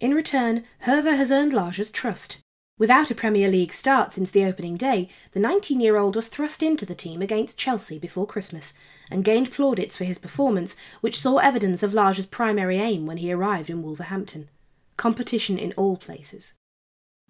In 0.00 0.14
return, 0.14 0.64
Hoever 0.80 1.16
has 1.16 1.30
earned 1.30 1.52
Lage's 1.52 1.90
trust. 1.90 2.38
Without 2.78 3.10
a 3.10 3.14
Premier 3.14 3.48
League 3.48 3.72
start 3.72 4.12
since 4.12 4.30
the 4.30 4.44
opening 4.44 4.76
day, 4.76 5.08
the 5.32 5.40
19 5.40 5.80
year 5.80 5.96
old 5.96 6.16
was 6.16 6.28
thrust 6.28 6.62
into 6.62 6.84
the 6.84 6.94
team 6.94 7.22
against 7.22 7.58
Chelsea 7.58 7.98
before 7.98 8.26
Christmas 8.26 8.74
and 9.10 9.24
gained 9.24 9.52
plaudits 9.52 9.96
for 9.96 10.04
his 10.04 10.18
performance, 10.18 10.76
which 11.00 11.20
saw 11.20 11.36
evidence 11.38 11.82
of 11.82 11.94
Lage's 11.94 12.26
primary 12.26 12.78
aim 12.78 13.06
when 13.06 13.18
he 13.18 13.32
arrived 13.32 13.70
in 13.70 13.82
Wolverhampton 13.82 14.48
competition 14.96 15.58
in 15.58 15.72
all 15.72 15.96
places. 15.96 16.54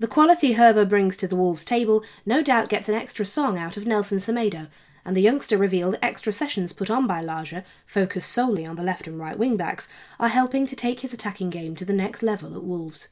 The 0.03 0.09
quality 0.09 0.55
Hoever 0.55 0.85
brings 0.85 1.17
to 1.19 1.29
the 1.29 1.37
Wolves 1.37 1.65
table 1.65 2.03
no 2.27 2.43
doubt 2.43 2.69
gets 2.69 2.89
an 2.89 2.97
extra 2.97 3.25
song 3.25 3.57
out 3.57 3.77
of 3.77 3.87
Nelson 3.87 4.19
Semedo, 4.19 4.67
and 5.05 5.17
the 5.17 5.21
youngster 5.21 5.57
revealed 5.57 5.97
extra 6.03 6.33
sessions 6.33 6.73
put 6.73 6.91
on 6.91 7.07
by 7.07 7.23
Lage, 7.23 7.63
focused 7.87 8.33
solely 8.33 8.67
on 8.67 8.75
the 8.75 8.83
left 8.83 9.07
and 9.07 9.21
right 9.21 9.39
wing 9.39 9.57
backs, 9.57 9.89
are 10.19 10.27
helping 10.27 10.67
to 10.67 10.75
take 10.75 11.01
his 11.01 11.15
attacking 11.15 11.51
game 11.51 11.77
to 11.77 11.85
the 11.85 11.93
next 11.93 12.25
level 12.25 12.57
at 12.57 12.65
Wolves. 12.65 13.11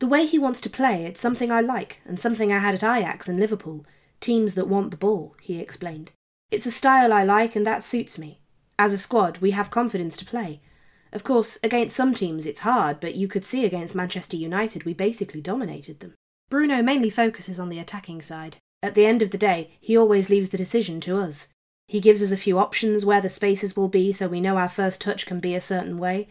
The 0.00 0.08
way 0.08 0.26
he 0.26 0.40
wants 0.40 0.60
to 0.62 0.68
play, 0.68 1.04
it's 1.04 1.20
something 1.20 1.52
I 1.52 1.60
like, 1.60 2.00
and 2.04 2.18
something 2.18 2.52
I 2.52 2.58
had 2.58 2.74
at 2.74 2.82
Ajax 2.82 3.28
and 3.28 3.38
Liverpool, 3.38 3.86
teams 4.18 4.54
that 4.54 4.66
want 4.66 4.90
the 4.90 4.96
ball, 4.96 5.36
he 5.40 5.60
explained. 5.60 6.10
It's 6.50 6.66
a 6.66 6.72
style 6.72 7.12
I 7.12 7.22
like 7.22 7.54
and 7.54 7.64
that 7.64 7.84
suits 7.84 8.18
me. 8.18 8.40
As 8.76 8.92
a 8.92 8.98
squad, 8.98 9.38
we 9.38 9.52
have 9.52 9.70
confidence 9.70 10.16
to 10.16 10.24
play, 10.24 10.60
of 11.12 11.24
course, 11.24 11.58
against 11.62 11.96
some 11.96 12.14
teams 12.14 12.46
it's 12.46 12.60
hard, 12.60 13.00
but 13.00 13.14
you 13.14 13.28
could 13.28 13.44
see 13.44 13.64
against 13.64 13.94
Manchester 13.94 14.36
United 14.36 14.84
we 14.84 14.94
basically 14.94 15.40
dominated 15.40 16.00
them. 16.00 16.14
Bruno 16.48 16.82
mainly 16.82 17.10
focuses 17.10 17.58
on 17.58 17.68
the 17.68 17.78
attacking 17.78 18.22
side. 18.22 18.56
At 18.82 18.94
the 18.94 19.06
end 19.06 19.22
of 19.22 19.30
the 19.30 19.38
day, 19.38 19.70
he 19.80 19.96
always 19.96 20.30
leaves 20.30 20.50
the 20.50 20.58
decision 20.58 21.00
to 21.02 21.18
us. 21.18 21.48
He 21.88 22.00
gives 22.00 22.22
us 22.22 22.32
a 22.32 22.36
few 22.36 22.58
options 22.58 23.04
where 23.04 23.20
the 23.20 23.28
spaces 23.28 23.76
will 23.76 23.88
be 23.88 24.12
so 24.12 24.28
we 24.28 24.40
know 24.40 24.56
our 24.56 24.68
first 24.68 25.00
touch 25.00 25.26
can 25.26 25.40
be 25.40 25.54
a 25.54 25.60
certain 25.60 25.98
way. 25.98 26.28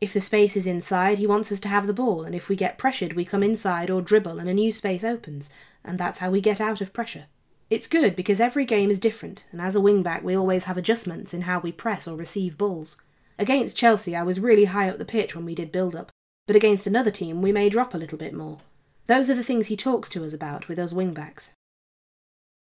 If 0.00 0.12
the 0.12 0.20
space 0.20 0.56
is 0.56 0.66
inside, 0.66 1.18
he 1.18 1.26
wants 1.26 1.52
us 1.52 1.60
to 1.60 1.68
have 1.68 1.86
the 1.86 1.92
ball, 1.92 2.24
and 2.24 2.34
if 2.34 2.48
we 2.48 2.56
get 2.56 2.78
pressured, 2.78 3.12
we 3.12 3.24
come 3.24 3.42
inside 3.42 3.88
or 3.90 4.02
dribble 4.02 4.38
and 4.38 4.48
a 4.48 4.54
new 4.54 4.72
space 4.72 5.04
opens, 5.04 5.52
and 5.84 5.98
that's 5.98 6.18
how 6.18 6.30
we 6.30 6.40
get 6.40 6.60
out 6.60 6.80
of 6.80 6.92
pressure. 6.92 7.26
It's 7.70 7.86
good 7.86 8.16
because 8.16 8.40
every 8.40 8.64
game 8.64 8.90
is 8.90 9.00
different, 9.00 9.44
and 9.52 9.60
as 9.60 9.76
a 9.76 9.80
wingback, 9.80 10.22
we 10.22 10.36
always 10.36 10.64
have 10.64 10.76
adjustments 10.76 11.32
in 11.32 11.42
how 11.42 11.60
we 11.60 11.72
press 11.72 12.08
or 12.08 12.16
receive 12.16 12.58
balls. 12.58 13.00
Against 13.38 13.76
Chelsea, 13.76 14.14
I 14.14 14.22
was 14.22 14.40
really 14.40 14.66
high 14.66 14.88
up 14.88 14.98
the 14.98 15.04
pitch 15.04 15.34
when 15.34 15.44
we 15.44 15.54
did 15.54 15.72
build 15.72 15.94
up, 15.94 16.10
but 16.46 16.56
against 16.56 16.86
another 16.86 17.10
team, 17.10 17.42
we 17.42 17.52
may 17.52 17.68
drop 17.68 17.94
a 17.94 17.98
little 17.98 18.18
bit 18.18 18.34
more. 18.34 18.58
Those 19.06 19.30
are 19.30 19.34
the 19.34 19.44
things 19.44 19.66
he 19.66 19.76
talks 19.76 20.08
to 20.10 20.24
us 20.24 20.32
about 20.32 20.68
with 20.68 20.78
us 20.78 20.92
wingbacks. 20.92 21.50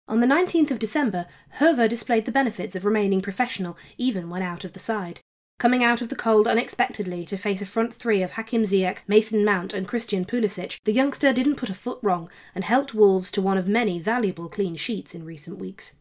On 0.08 0.22
the 0.22 0.28
19th 0.28 0.72
of 0.72 0.80
December, 0.80 1.26
Hoever 1.60 1.88
displayed 1.88 2.26
the 2.26 2.32
benefits 2.32 2.76
of 2.76 2.86
remaining 2.86 3.22
professional 3.22 3.78
even 3.98 4.30
when 4.30 4.42
out 4.42 4.64
of 4.64 4.74
the 4.74 4.80
side. 4.80 5.20
Coming 5.60 5.84
out 5.84 6.02
of 6.02 6.10
the 6.10 6.16
cold 6.16 6.48
unexpectedly 6.48 7.26
to 7.26 7.38
face 7.38 7.64
a 7.64 7.66
front 7.66 7.94
three 7.94 8.22
of 8.22 8.34
Hakim 8.34 8.64
Ziyech, 8.64 9.00
Mason 9.08 9.44
Mount, 9.44 9.74
and 9.74 9.88
Christian 9.88 10.24
Pulisic, 10.24 10.78
the 10.86 10.94
youngster 10.94 11.34
didn't 11.34 11.56
put 11.56 11.72
a 11.72 11.74
foot 11.74 11.98
wrong 12.04 12.30
and 12.54 12.64
helped 12.64 12.94
Wolves 12.94 13.32
to 13.32 13.42
one 13.42 13.58
of 13.58 13.68
many 13.68 14.00
valuable 14.00 14.50
clean 14.50 14.76
sheets 14.76 15.16
in 15.16 15.26
recent 15.26 15.58
weeks. 15.58 15.96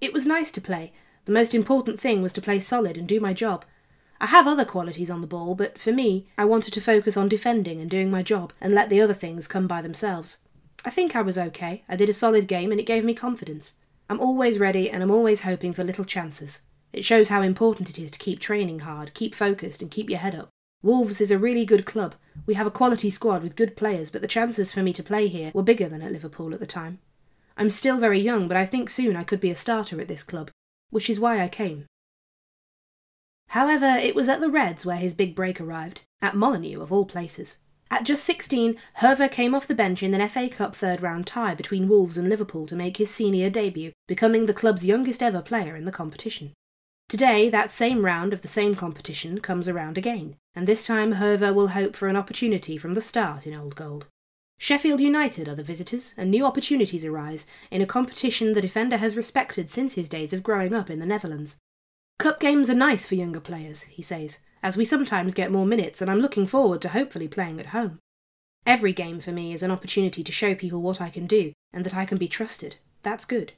It 0.00 0.14
was 0.14 0.26
nice 0.26 0.50
to 0.52 0.60
play. 0.60 0.92
The 1.26 1.32
most 1.32 1.54
important 1.54 2.00
thing 2.00 2.22
was 2.22 2.32
to 2.32 2.40
play 2.40 2.60
solid 2.60 2.96
and 2.96 3.06
do 3.06 3.20
my 3.20 3.34
job. 3.34 3.66
I 4.20 4.26
have 4.26 4.48
other 4.48 4.64
qualities 4.64 5.10
on 5.10 5.20
the 5.20 5.26
ball, 5.26 5.54
but 5.54 5.78
for 5.78 5.92
me, 5.92 6.26
I 6.36 6.44
wanted 6.44 6.74
to 6.74 6.80
focus 6.80 7.16
on 7.16 7.28
defending 7.28 7.80
and 7.80 7.88
doing 7.88 8.10
my 8.10 8.22
job 8.22 8.52
and 8.60 8.74
let 8.74 8.88
the 8.88 9.00
other 9.00 9.14
things 9.14 9.46
come 9.46 9.66
by 9.66 9.80
themselves. 9.80 10.40
I 10.84 10.90
think 10.90 11.14
I 11.14 11.22
was 11.22 11.38
okay. 11.38 11.84
I 11.88 11.96
did 11.96 12.08
a 12.08 12.12
solid 12.14 12.48
game 12.48 12.70
and 12.70 12.80
it 12.80 12.86
gave 12.86 13.04
me 13.04 13.14
confidence. 13.14 13.74
I'm 14.10 14.20
always 14.20 14.58
ready 14.58 14.90
and 14.90 15.02
I'm 15.02 15.10
always 15.10 15.42
hoping 15.42 15.72
for 15.72 15.84
little 15.84 16.04
chances. 16.04 16.62
It 16.92 17.04
shows 17.04 17.28
how 17.28 17.42
important 17.42 17.90
it 17.90 17.98
is 17.98 18.10
to 18.12 18.18
keep 18.18 18.40
training 18.40 18.80
hard, 18.80 19.14
keep 19.14 19.34
focused, 19.34 19.82
and 19.82 19.90
keep 19.90 20.08
your 20.08 20.18
head 20.18 20.34
up. 20.34 20.48
Wolves 20.82 21.20
is 21.20 21.30
a 21.30 21.38
really 21.38 21.64
good 21.64 21.84
club. 21.84 22.14
We 22.46 22.54
have 22.54 22.66
a 22.66 22.70
quality 22.70 23.10
squad 23.10 23.42
with 23.42 23.56
good 23.56 23.76
players, 23.76 24.10
but 24.10 24.22
the 24.22 24.28
chances 24.28 24.72
for 24.72 24.82
me 24.82 24.92
to 24.94 25.02
play 25.02 25.28
here 25.28 25.50
were 25.52 25.62
bigger 25.62 25.88
than 25.88 26.02
at 26.02 26.12
Liverpool 26.12 26.54
at 26.54 26.60
the 26.60 26.66
time. 26.66 26.98
I'm 27.56 27.70
still 27.70 27.98
very 27.98 28.20
young, 28.20 28.48
but 28.48 28.56
I 28.56 28.64
think 28.64 28.88
soon 28.88 29.16
I 29.16 29.24
could 29.24 29.40
be 29.40 29.50
a 29.50 29.56
starter 29.56 30.00
at 30.00 30.08
this 30.08 30.22
club, 30.22 30.50
which 30.90 31.10
is 31.10 31.20
why 31.20 31.42
I 31.42 31.48
came. 31.48 31.86
However, 33.48 33.86
it 33.86 34.14
was 34.14 34.28
at 34.28 34.40
the 34.40 34.50
Reds 34.50 34.84
where 34.84 34.96
his 34.96 35.14
big 35.14 35.34
break 35.34 35.60
arrived, 35.60 36.02
at 36.20 36.34
Molineux 36.34 36.80
of 36.80 36.92
all 36.92 37.06
places. 37.06 37.58
At 37.90 38.04
just 38.04 38.24
16, 38.24 38.76
Hoever 38.96 39.28
came 39.28 39.54
off 39.54 39.66
the 39.66 39.74
bench 39.74 40.02
in 40.02 40.12
an 40.12 40.28
FA 40.28 40.48
Cup 40.50 40.76
third 40.76 41.00
round 41.00 41.26
tie 41.26 41.54
between 41.54 41.88
Wolves 41.88 42.18
and 42.18 42.28
Liverpool 42.28 42.66
to 42.66 42.76
make 42.76 42.98
his 42.98 43.10
senior 43.10 43.48
debut, 43.48 43.92
becoming 44.06 44.44
the 44.44 44.52
club's 44.52 44.84
youngest 44.84 45.22
ever 45.22 45.40
player 45.40 45.74
in 45.74 45.86
the 45.86 45.92
competition. 45.92 46.52
Today, 47.08 47.48
that 47.48 47.72
same 47.72 48.04
round 48.04 48.34
of 48.34 48.42
the 48.42 48.48
same 48.48 48.74
competition 48.74 49.40
comes 49.40 49.66
around 49.66 49.96
again, 49.96 50.36
and 50.54 50.66
this 50.66 50.86
time 50.86 51.12
Hoever 51.12 51.54
will 51.54 51.68
hope 51.68 51.96
for 51.96 52.08
an 52.08 52.16
opportunity 52.16 52.76
from 52.76 52.92
the 52.92 53.00
start 53.00 53.46
in 53.46 53.54
Old 53.54 53.74
Gold. 53.74 54.04
Sheffield 54.58 55.00
United 55.00 55.48
are 55.48 55.54
the 55.54 55.62
visitors, 55.62 56.12
and 56.18 56.30
new 56.30 56.44
opportunities 56.44 57.06
arise 57.06 57.46
in 57.70 57.80
a 57.80 57.86
competition 57.86 58.52
the 58.52 58.60
defender 58.60 58.98
has 58.98 59.16
respected 59.16 59.70
since 59.70 59.94
his 59.94 60.10
days 60.10 60.34
of 60.34 60.42
growing 60.42 60.74
up 60.74 60.90
in 60.90 60.98
the 60.98 61.06
Netherlands. 61.06 61.56
Cup 62.18 62.40
games 62.40 62.68
are 62.68 62.74
nice 62.74 63.06
for 63.06 63.14
younger 63.14 63.38
players, 63.38 63.82
he 63.82 64.02
says, 64.02 64.40
as 64.60 64.76
we 64.76 64.84
sometimes 64.84 65.34
get 65.34 65.52
more 65.52 65.64
minutes, 65.64 66.02
and 66.02 66.10
I'm 66.10 66.18
looking 66.18 66.48
forward 66.48 66.82
to 66.82 66.88
hopefully 66.88 67.28
playing 67.28 67.60
at 67.60 67.66
home. 67.66 68.00
Every 68.66 68.92
game 68.92 69.20
for 69.20 69.30
me 69.30 69.52
is 69.52 69.62
an 69.62 69.70
opportunity 69.70 70.24
to 70.24 70.32
show 70.32 70.56
people 70.56 70.82
what 70.82 71.00
I 71.00 71.10
can 71.10 71.28
do 71.28 71.52
and 71.72 71.86
that 71.86 71.94
I 71.94 72.04
can 72.04 72.18
be 72.18 72.26
trusted. 72.26 72.74
That's 73.02 73.24
good. 73.24 73.52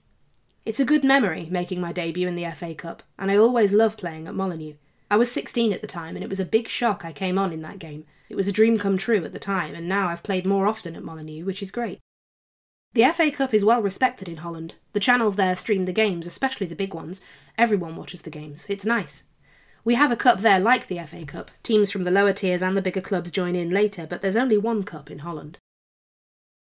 It's 0.67 0.79
a 0.79 0.85
good 0.85 1.05
memory 1.05 1.49
making 1.51 1.81
my 1.81 1.91
debut 1.91 2.29
in 2.29 2.37
the 2.37 2.51
FA 2.55 2.75
Cup, 2.75 3.03
and 3.19 3.31
I 3.31 3.37
always 3.39 3.73
love 3.73 3.97
playing 3.97 4.29
at 4.29 4.35
Molineux. 4.35 4.75
I 5.11 5.17
was 5.17 5.33
16 5.33 5.73
at 5.73 5.81
the 5.81 5.87
time, 5.87 6.15
and 6.15 6.23
it 6.23 6.29
was 6.29 6.39
a 6.39 6.45
big 6.45 6.69
shock 6.69 7.03
I 7.03 7.13
came 7.13 7.39
on 7.39 7.55
in 7.55 7.63
that 7.63 7.79
game. 7.79 8.05
It 8.29 8.37
was 8.37 8.47
a 8.47 8.53
dream 8.53 8.79
come 8.79 8.99
true 8.99 9.25
at 9.25 9.33
the 9.33 9.39
time, 9.39 9.75
and 9.75 9.89
now 9.89 10.09
I've 10.09 10.23
played 10.23 10.45
more 10.45 10.69
often 10.69 10.97
at 10.97 11.03
Molineux, 11.03 11.47
which 11.47 11.63
is 11.63 11.71
great. 11.71 11.99
The 12.93 13.09
FA 13.13 13.31
Cup 13.31 13.55
is 13.55 13.65
well 13.65 13.83
respected 13.83 14.29
in 14.29 14.39
Holland. 14.39 14.75
The 14.95 15.01
channels 15.01 15.37
there 15.37 15.55
stream 15.55 15.85
the 15.85 15.93
games, 15.93 16.27
especially 16.27 16.67
the 16.67 16.75
big 16.75 16.93
ones. 16.93 17.21
Everyone 17.57 17.95
watches 17.95 18.23
the 18.23 18.31
games. 18.31 18.67
It's 18.69 18.85
nice. 18.85 19.25
We 19.85 19.95
have 19.95 20.11
a 20.11 20.17
cup 20.17 20.41
there 20.41 20.59
like 20.59 20.89
the 20.89 20.99
FA 21.07 21.25
Cup. 21.25 21.53
Teams 21.63 21.93
from 21.93 22.03
the 22.03 22.11
lower 22.11 22.33
tiers 22.33 22.63
and 22.63 22.77
the 22.77 22.83
bigger 22.83 23.01
clubs 23.01 23.31
join 23.31 23.55
in 23.55 23.71
later, 23.71 24.09
but 24.09 24.23
there's 24.23 24.37
only 24.37 24.59
one 24.59 24.83
cup 24.83 25.09
in 25.09 25.21
Holland. 25.21 25.59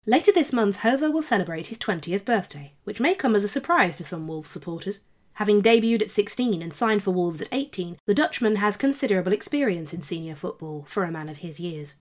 Later 0.06 0.32
this 0.32 0.54
month, 0.54 0.78
Hoever 0.78 1.12
will 1.12 1.24
celebrate 1.24 1.68
his 1.68 1.80
20th 1.80 2.24
birthday, 2.24 2.74
which 2.84 3.00
may 3.00 3.16
come 3.16 3.36
as 3.36 3.44
a 3.44 3.50
surprise 3.50 3.98
to 3.98 4.04
some 4.04 4.28
Wolves 4.28 4.52
supporters. 4.52 5.02
Having 5.34 5.64
debuted 5.64 6.04
at 6.04 6.12
16 6.12 6.62
and 6.62 6.74
signed 6.74 7.02
for 7.02 7.12
Wolves 7.12 7.42
at 7.42 7.50
18, 7.52 7.98
the 8.06 8.14
Dutchman 8.14 8.58
has 8.58 8.78
considerable 8.78 9.34
experience 9.34 9.92
in 9.92 10.04
senior 10.04 10.36
football 10.36 10.86
for 10.88 11.04
a 11.04 11.12
man 11.12 11.30
of 11.30 11.38
his 11.38 11.60
years. 11.60 11.96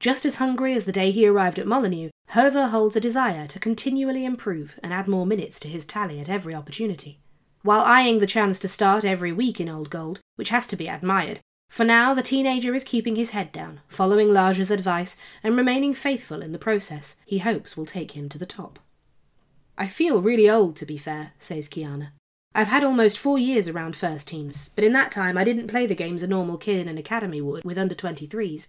Just 0.00 0.24
as 0.26 0.36
hungry 0.36 0.74
as 0.74 0.84
the 0.84 0.92
day 0.92 1.10
he 1.10 1.26
arrived 1.26 1.58
at 1.58 1.66
Molineux, 1.66 2.10
Hoever 2.30 2.68
holds 2.68 2.96
a 2.96 3.00
desire 3.00 3.46
to 3.46 3.58
continually 3.58 4.24
improve 4.24 4.78
and 4.82 4.92
add 4.92 5.08
more 5.08 5.26
minutes 5.26 5.58
to 5.60 5.68
his 5.68 5.86
tally 5.86 6.20
at 6.20 6.28
every 6.28 6.54
opportunity. 6.54 7.20
While 7.62 7.80
eyeing 7.80 8.18
the 8.18 8.26
chance 8.26 8.58
to 8.60 8.68
start 8.68 9.04
every 9.04 9.32
week 9.32 9.60
in 9.60 9.68
Old 9.68 9.88
Gold, 9.88 10.20
which 10.36 10.50
has 10.50 10.66
to 10.68 10.76
be 10.76 10.88
admired, 10.88 11.40
for 11.70 11.84
now 11.84 12.12
the 12.12 12.22
teenager 12.22 12.74
is 12.74 12.84
keeping 12.84 13.16
his 13.16 13.30
head 13.30 13.50
down, 13.50 13.80
following 13.88 14.32
Lage's 14.32 14.70
advice, 14.70 15.16
and 15.42 15.56
remaining 15.56 15.94
faithful 15.94 16.42
in 16.42 16.52
the 16.52 16.58
process 16.58 17.16
he 17.24 17.38
hopes 17.38 17.76
will 17.76 17.86
take 17.86 18.12
him 18.12 18.28
to 18.28 18.38
the 18.38 18.46
top. 18.46 18.78
I 19.76 19.88
feel 19.88 20.22
really 20.22 20.48
old, 20.48 20.76
to 20.76 20.86
be 20.86 20.98
fair, 20.98 21.32
says 21.38 21.68
Ki-Jana. 21.68 22.12
I've 22.54 22.68
had 22.68 22.84
almost 22.84 23.18
four 23.18 23.38
years 23.38 23.66
around 23.66 23.96
first 23.96 24.28
teams, 24.28 24.70
but 24.76 24.84
in 24.84 24.92
that 24.92 25.10
time 25.10 25.36
I 25.36 25.42
didn't 25.42 25.66
play 25.66 25.86
the 25.86 25.96
games 25.96 26.22
a 26.22 26.28
normal 26.28 26.58
kid 26.58 26.78
in 26.78 26.88
an 26.88 26.98
academy 26.98 27.40
would 27.40 27.64
with 27.64 27.78
under 27.78 27.96
23s. 27.96 28.68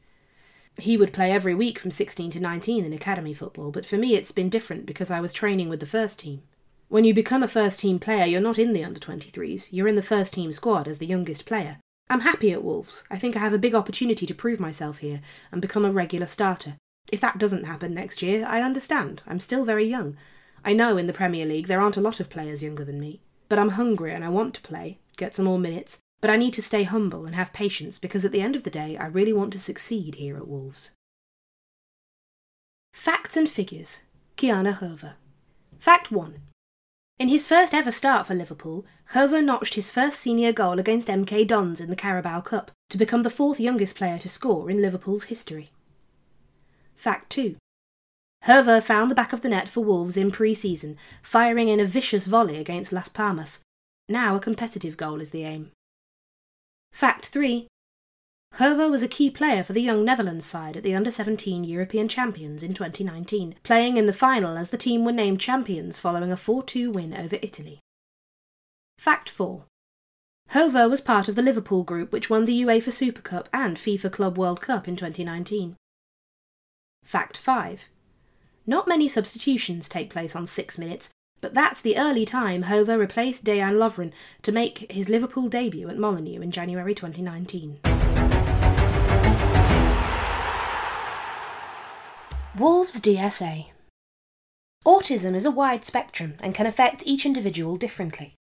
He 0.77 0.97
would 0.97 1.13
play 1.13 1.31
every 1.31 1.55
week 1.55 1.79
from 1.79 1.91
16 1.91 2.31
to 2.31 2.39
19 2.39 2.83
in 2.85 2.93
academy 2.93 3.33
football, 3.33 3.71
but 3.71 3.85
for 3.85 3.97
me 3.97 4.15
it's 4.15 4.31
been 4.31 4.49
different 4.49 4.85
because 4.85 5.09
I 5.09 5.21
was 5.21 5.31
training 5.31 5.69
with 5.69 5.79
the 5.79 5.85
first 5.85 6.19
team. 6.19 6.41
When 6.89 7.05
you 7.05 7.13
become 7.13 7.43
a 7.43 7.47
first 7.47 7.79
team 7.79 7.97
player, 7.97 8.25
you're 8.25 8.41
not 8.41 8.59
in 8.59 8.73
the 8.73 8.83
under 8.83 8.99
23s, 8.99 9.69
you're 9.71 9.87
in 9.87 9.95
the 9.95 10.01
first 10.01 10.33
team 10.33 10.51
squad 10.51 10.87
as 10.87 10.99
the 10.99 11.07
youngest 11.07 11.45
player. 11.45 11.77
I'm 12.09 12.21
happy 12.21 12.51
at 12.51 12.63
Wolves. 12.63 13.03
I 13.09 13.17
think 13.17 13.35
I 13.35 13.39
have 13.39 13.53
a 13.53 13.57
big 13.57 13.73
opportunity 13.73 14.25
to 14.27 14.35
prove 14.35 14.59
myself 14.59 14.99
here 14.99 15.21
and 15.51 15.61
become 15.61 15.85
a 15.85 15.91
regular 15.91 16.27
starter. 16.27 16.75
If 17.11 17.21
that 17.21 17.39
doesn't 17.39 17.65
happen 17.65 17.93
next 17.93 18.21
year, 18.21 18.45
I 18.47 18.61
understand. 18.61 19.23
I'm 19.25 19.39
still 19.39 19.65
very 19.65 19.85
young. 19.85 20.17
I 20.63 20.73
know 20.73 20.97
in 20.97 21.07
the 21.07 21.13
Premier 21.13 21.45
League 21.45 21.67
there 21.67 21.79
aren't 21.79 21.97
a 21.97 22.01
lot 22.01 22.19
of 22.19 22.29
players 22.29 22.61
younger 22.61 22.83
than 22.83 22.99
me, 22.99 23.21
but 23.49 23.57
I'm 23.57 23.69
hungry 23.69 24.13
and 24.13 24.23
I 24.23 24.29
want 24.29 24.53
to 24.55 24.61
play, 24.61 24.99
get 25.17 25.35
some 25.35 25.45
more 25.45 25.59
minutes, 25.59 26.01
but 26.25 26.33
I 26.33 26.37
need 26.37 26.55
to 26.55 26.61
stay 26.63 26.81
humble 26.81 27.27
and 27.27 27.35
have 27.35 27.53
patience 27.53 27.99
because 27.99 28.25
at 28.25 28.31
the 28.31 28.41
end 28.41 28.55
of 28.55 28.63
the 28.63 28.71
day, 28.71 28.97
I 28.97 29.05
really 29.05 29.31
want 29.31 29.53
to 29.53 29.59
succeed 29.59 30.15
here 30.15 30.35
at 30.37 30.47
Wolves. 30.47 30.89
Facts 32.95 33.37
and 33.37 33.47
figures. 33.47 34.05
Ki-Jana 34.35 34.73
Hoever. 34.73 35.17
Fact 35.77 36.11
1. 36.11 36.41
In 37.19 37.27
his 37.27 37.45
first 37.47 37.75
ever 37.75 37.91
start 37.91 38.25
for 38.25 38.33
Liverpool, 38.33 38.87
Hoever 39.09 39.39
notched 39.39 39.75
his 39.75 39.91
first 39.91 40.19
senior 40.19 40.51
goal 40.51 40.79
against 40.79 41.09
MK 41.09 41.45
Dons 41.45 41.79
in 41.79 41.91
the 41.91 41.95
Carabao 41.95 42.41
Cup 42.41 42.71
to 42.89 42.97
become 42.97 43.21
the 43.21 43.29
fourth 43.29 43.59
youngest 43.59 43.95
player 43.95 44.17
to 44.17 44.27
score 44.27 44.67
in 44.67 44.81
Liverpool's 44.81 45.25
history. 45.25 45.69
Fact 46.95 47.29
2. 47.29 47.55
Hoever 48.45 48.81
found 48.81 49.11
the 49.11 49.15
back 49.15 49.31
of 49.31 49.41
the 49.41 49.49
net 49.49 49.69
for 49.69 49.83
Wolves 49.83 50.17
in 50.17 50.31
pre 50.31 50.55
season, 50.55 50.97
firing 51.21 51.67
in 51.67 51.79
a 51.79 51.85
vicious 51.85 52.25
volley 52.25 52.57
against 52.57 52.91
Las 52.91 53.09
Palmas. 53.09 53.61
Now 54.09 54.35
a 54.35 54.39
competitive 54.39 54.97
goal 54.97 55.21
is 55.21 55.29
the 55.29 55.43
aim. 55.43 55.69
Fact 56.95 57.25
3. 57.25 57.67
Hoever 58.53 58.89
was 58.89 59.03
a 59.03 59.09
key 59.09 59.29
player 59.29 59.65
for 59.65 59.73
the 59.73 59.81
young 59.81 60.05
Netherlands 60.05 60.45
side 60.45 60.77
at 60.77 60.83
the 60.83 60.95
Under 60.95 61.11
17 61.11 61.65
European 61.65 62.07
Champions 62.07 62.63
in 62.63 62.73
2019, 62.73 63.55
playing 63.63 63.97
in 63.97 64.05
the 64.05 64.13
final 64.13 64.57
as 64.57 64.69
the 64.69 64.77
team 64.77 65.03
were 65.03 65.11
named 65.11 65.41
champions 65.41 65.99
following 65.99 66.31
a 66.31 66.37
4 66.37 66.63
2 66.63 66.89
win 66.89 67.13
over 67.13 67.37
Italy. 67.41 67.81
Fact 68.97 69.29
4. 69.29 69.65
Hoever 70.51 70.87
was 70.87 71.01
part 71.01 71.27
of 71.27 71.35
the 71.35 71.41
Liverpool 71.41 71.83
group 71.83 72.13
which 72.13 72.29
won 72.29 72.45
the 72.45 72.61
UEFA 72.61 72.93
Super 72.93 73.21
Cup 73.21 73.49
and 73.51 73.75
FIFA 73.75 74.13
Club 74.13 74.37
World 74.37 74.61
Cup 74.61 74.87
in 74.87 74.95
2019. 74.95 75.75
Fact 77.03 77.35
5. 77.35 77.89
Not 78.65 78.87
many 78.87 79.09
substitutions 79.09 79.89
take 79.89 80.09
place 80.09 80.33
on 80.33 80.47
six 80.47 80.77
minutes, 80.77 81.11
but 81.45 81.53
that's 81.53 81.79
the 81.79 81.95
early 81.95 82.25
time 82.25 82.63
Hoever 82.63 82.97
replaced 82.97 83.45
Dejan 83.45 83.73
Lovren 83.73 84.11
to 84.41 84.51
make 84.51 84.91
his 84.91 85.09
Liverpool 85.09 85.47
debut 85.47 85.87
at 85.87 85.95
Molineux 85.99 86.41
in 86.41 86.49
January 86.49 86.95
2019. 86.95 87.81
Wolves 92.57 92.99
DSA 92.99 93.67
Autism 94.87 95.35
is 95.35 95.45
a 95.45 95.51
wide 95.51 95.85
spectrum 95.85 96.33
and 96.39 96.55
can 96.55 96.65
affect 96.65 97.03
each 97.05 97.27
individual 97.27 97.75
differently. 97.75 98.33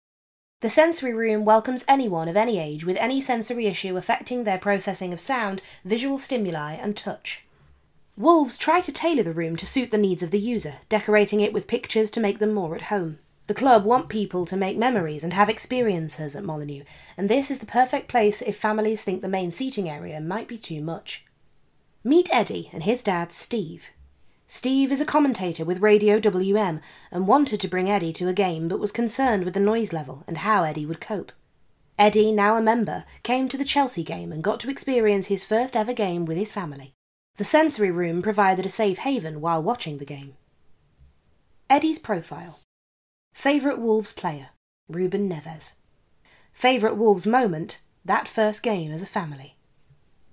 The 0.61 0.69
sensory 0.69 1.13
room 1.13 1.43
welcomes 1.43 1.83
anyone 1.89 2.29
of 2.29 2.37
any 2.37 2.57
age 2.57 2.85
with 2.85 2.95
any 2.95 3.19
sensory 3.19 3.65
issue 3.65 3.97
affecting 3.97 4.45
their 4.45 4.57
processing 4.57 5.11
of 5.11 5.19
sound, 5.19 5.61
visual 5.83 6.19
stimuli, 6.19 6.75
and 6.75 6.95
touch. 6.95 7.43
Wolves 8.15 8.59
try 8.59 8.79
to 8.79 8.91
tailor 8.91 9.23
the 9.23 9.33
room 9.33 9.55
to 9.55 9.65
suit 9.65 9.89
the 9.89 9.97
needs 9.97 10.21
of 10.21 10.29
the 10.29 10.39
user, 10.39 10.75
decorating 10.87 11.39
it 11.39 11.51
with 11.51 11.67
pictures 11.67 12.11
to 12.11 12.19
make 12.19 12.37
them 12.37 12.53
more 12.53 12.75
at 12.75 12.83
home. 12.83 13.17
The 13.47 13.55
club 13.55 13.85
want 13.85 14.07
people 14.07 14.45
to 14.45 14.55
make 14.55 14.77
memories 14.77 15.23
and 15.23 15.33
have 15.33 15.49
experiences 15.49 16.35
at 16.35 16.43
Molineux, 16.43 16.83
and 17.17 17.27
this 17.27 17.49
is 17.49 17.57
the 17.57 17.65
perfect 17.65 18.07
place 18.07 18.43
if 18.43 18.55
families 18.55 19.03
think 19.03 19.23
the 19.23 19.27
main 19.27 19.51
seating 19.51 19.89
area 19.89 20.21
might 20.21 20.47
be 20.47 20.59
too 20.59 20.79
much. 20.79 21.25
Meet 22.03 22.29
Eddie 22.31 22.69
and 22.71 22.83
his 22.83 23.01
dad, 23.01 23.31
Steve. 23.31 23.89
Steve 24.45 24.91
is 24.91 25.01
a 25.01 25.05
commentator 25.05 25.65
with 25.65 25.81
Radio 25.81 26.19
WM 26.19 26.81
and 27.11 27.27
wanted 27.27 27.59
to 27.61 27.67
bring 27.67 27.89
Eddie 27.89 28.13
to 28.13 28.27
a 28.27 28.33
game 28.33 28.67
but 28.67 28.79
was 28.79 28.91
concerned 28.91 29.43
with 29.43 29.55
the 29.55 29.59
noise 29.59 29.91
level 29.91 30.23
and 30.27 30.39
how 30.39 30.63
Eddie 30.63 30.85
would 30.85 31.01
cope. 31.01 31.31
Eddie, 31.97 32.31
now 32.31 32.55
a 32.57 32.61
member, 32.61 33.05
came 33.23 33.49
to 33.49 33.57
the 33.57 33.65
Chelsea 33.65 34.03
game 34.03 34.31
and 34.31 34.43
got 34.43 34.59
to 34.59 34.69
experience 34.69 35.27
his 35.27 35.43
first 35.43 35.75
ever 35.75 35.93
game 35.93 36.25
with 36.25 36.37
his 36.37 36.51
family. 36.51 36.93
The 37.37 37.43
sensory 37.43 37.89
room 37.89 38.21
provided 38.21 38.63
a 38.63 38.69
safe 38.69 38.99
haven 38.99 39.41
while 39.41 39.63
watching 39.63 39.97
the 39.97 40.05
game. 40.05 40.35
Eddie's 41.67 41.97
profile 41.97 42.59
Favourite 43.33 43.79
Wolves 43.79 44.13
player 44.13 44.49
Ruben 44.87 45.27
Neves. 45.27 45.75
Favourite 46.51 46.95
Wolves 46.95 47.25
moment 47.25 47.81
that 48.05 48.27
first 48.27 48.61
game 48.61 48.91
as 48.91 49.01
a 49.01 49.07
family. 49.07 49.55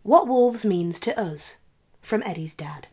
What 0.03 0.29
Wolves 0.29 0.67
means 0.67 1.01
to 1.01 1.19
us 1.19 1.59
from 2.03 2.23
Eddie's 2.27 2.53
dad. 2.53 2.89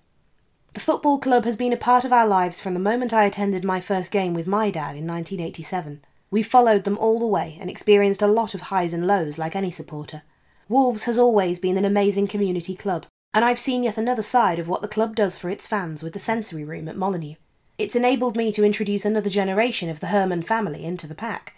The 0.73 0.79
football 0.79 1.19
club 1.19 1.43
has 1.43 1.57
been 1.57 1.73
a 1.73 1.77
part 1.77 2.05
of 2.05 2.13
our 2.13 2.27
lives 2.27 2.61
from 2.61 2.75
the 2.75 2.79
moment 2.79 3.11
I 3.11 3.25
attended 3.25 3.65
my 3.65 3.81
first 3.81 4.11
game 4.11 4.33
with 4.33 4.47
my 4.47 4.71
dad 4.71 4.95
in 4.95 5.05
1987. 5.05 6.01
We 6.31 6.43
followed 6.43 6.85
them 6.85 6.97
all 6.97 7.19
the 7.19 7.27
way 7.27 7.57
and 7.59 7.69
experienced 7.69 8.21
a 8.21 8.27
lot 8.27 8.53
of 8.53 8.61
highs 8.61 8.93
and 8.93 9.05
lows 9.05 9.37
like 9.37 9.55
any 9.55 9.71
supporter. 9.71 10.21
Wolves 10.69 11.03
has 11.05 11.17
always 11.17 11.59
been 11.59 11.77
an 11.77 11.85
amazing 11.85 12.27
community 12.27 12.75
club, 12.75 13.05
and 13.33 13.45
I've 13.45 13.59
seen 13.59 13.83
yet 13.83 13.97
another 13.97 14.21
side 14.21 14.57
of 14.57 14.67
what 14.67 14.81
the 14.81 14.87
club 14.87 15.15
does 15.15 15.37
for 15.37 15.49
its 15.49 15.67
fans 15.67 16.01
with 16.01 16.13
the 16.13 16.19
sensory 16.19 16.63
room 16.63 16.87
at 16.87 16.97
Molineux. 16.97 17.35
It's 17.77 17.95
enabled 17.95 18.35
me 18.35 18.51
to 18.53 18.63
introduce 18.63 19.05
another 19.05 19.29
generation 19.29 19.89
of 19.89 19.99
the 19.99 20.07
Herman 20.07 20.41
family 20.41 20.83
into 20.83 21.05
the 21.05 21.13
pack. 21.13 21.55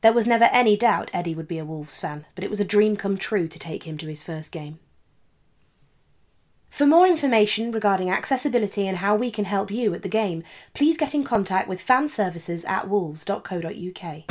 There 0.00 0.12
was 0.12 0.28
never 0.28 0.44
any 0.44 0.76
doubt 0.76 1.10
Eddie 1.12 1.34
would 1.34 1.48
be 1.48 1.58
a 1.58 1.64
Wolves 1.64 1.98
fan, 1.98 2.26
but 2.36 2.44
it 2.44 2.50
was 2.50 2.60
a 2.60 2.64
dream 2.64 2.96
come 2.96 3.16
true 3.16 3.48
to 3.48 3.58
take 3.58 3.82
him 3.82 3.98
to 3.98 4.06
his 4.06 4.22
first 4.22 4.52
game. 4.52 4.78
For 6.70 6.86
more 6.86 7.08
information 7.08 7.72
regarding 7.72 8.10
accessibility 8.10 8.86
and 8.86 8.98
how 8.98 9.16
we 9.16 9.32
can 9.32 9.46
help 9.46 9.72
you 9.72 9.94
at 9.94 10.02
the 10.02 10.08
game, 10.08 10.44
please 10.74 10.96
get 10.96 11.14
in 11.14 11.24
contact 11.24 11.68
with 11.68 11.84
fanservices 11.84 12.68
at 12.68 12.88
wolves.co.uk. 12.88 14.24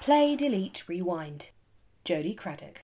Play, 0.00 0.36
delete, 0.36 0.88
rewind. 0.88 1.48
Jody 2.04 2.34
Craddock. 2.34 2.80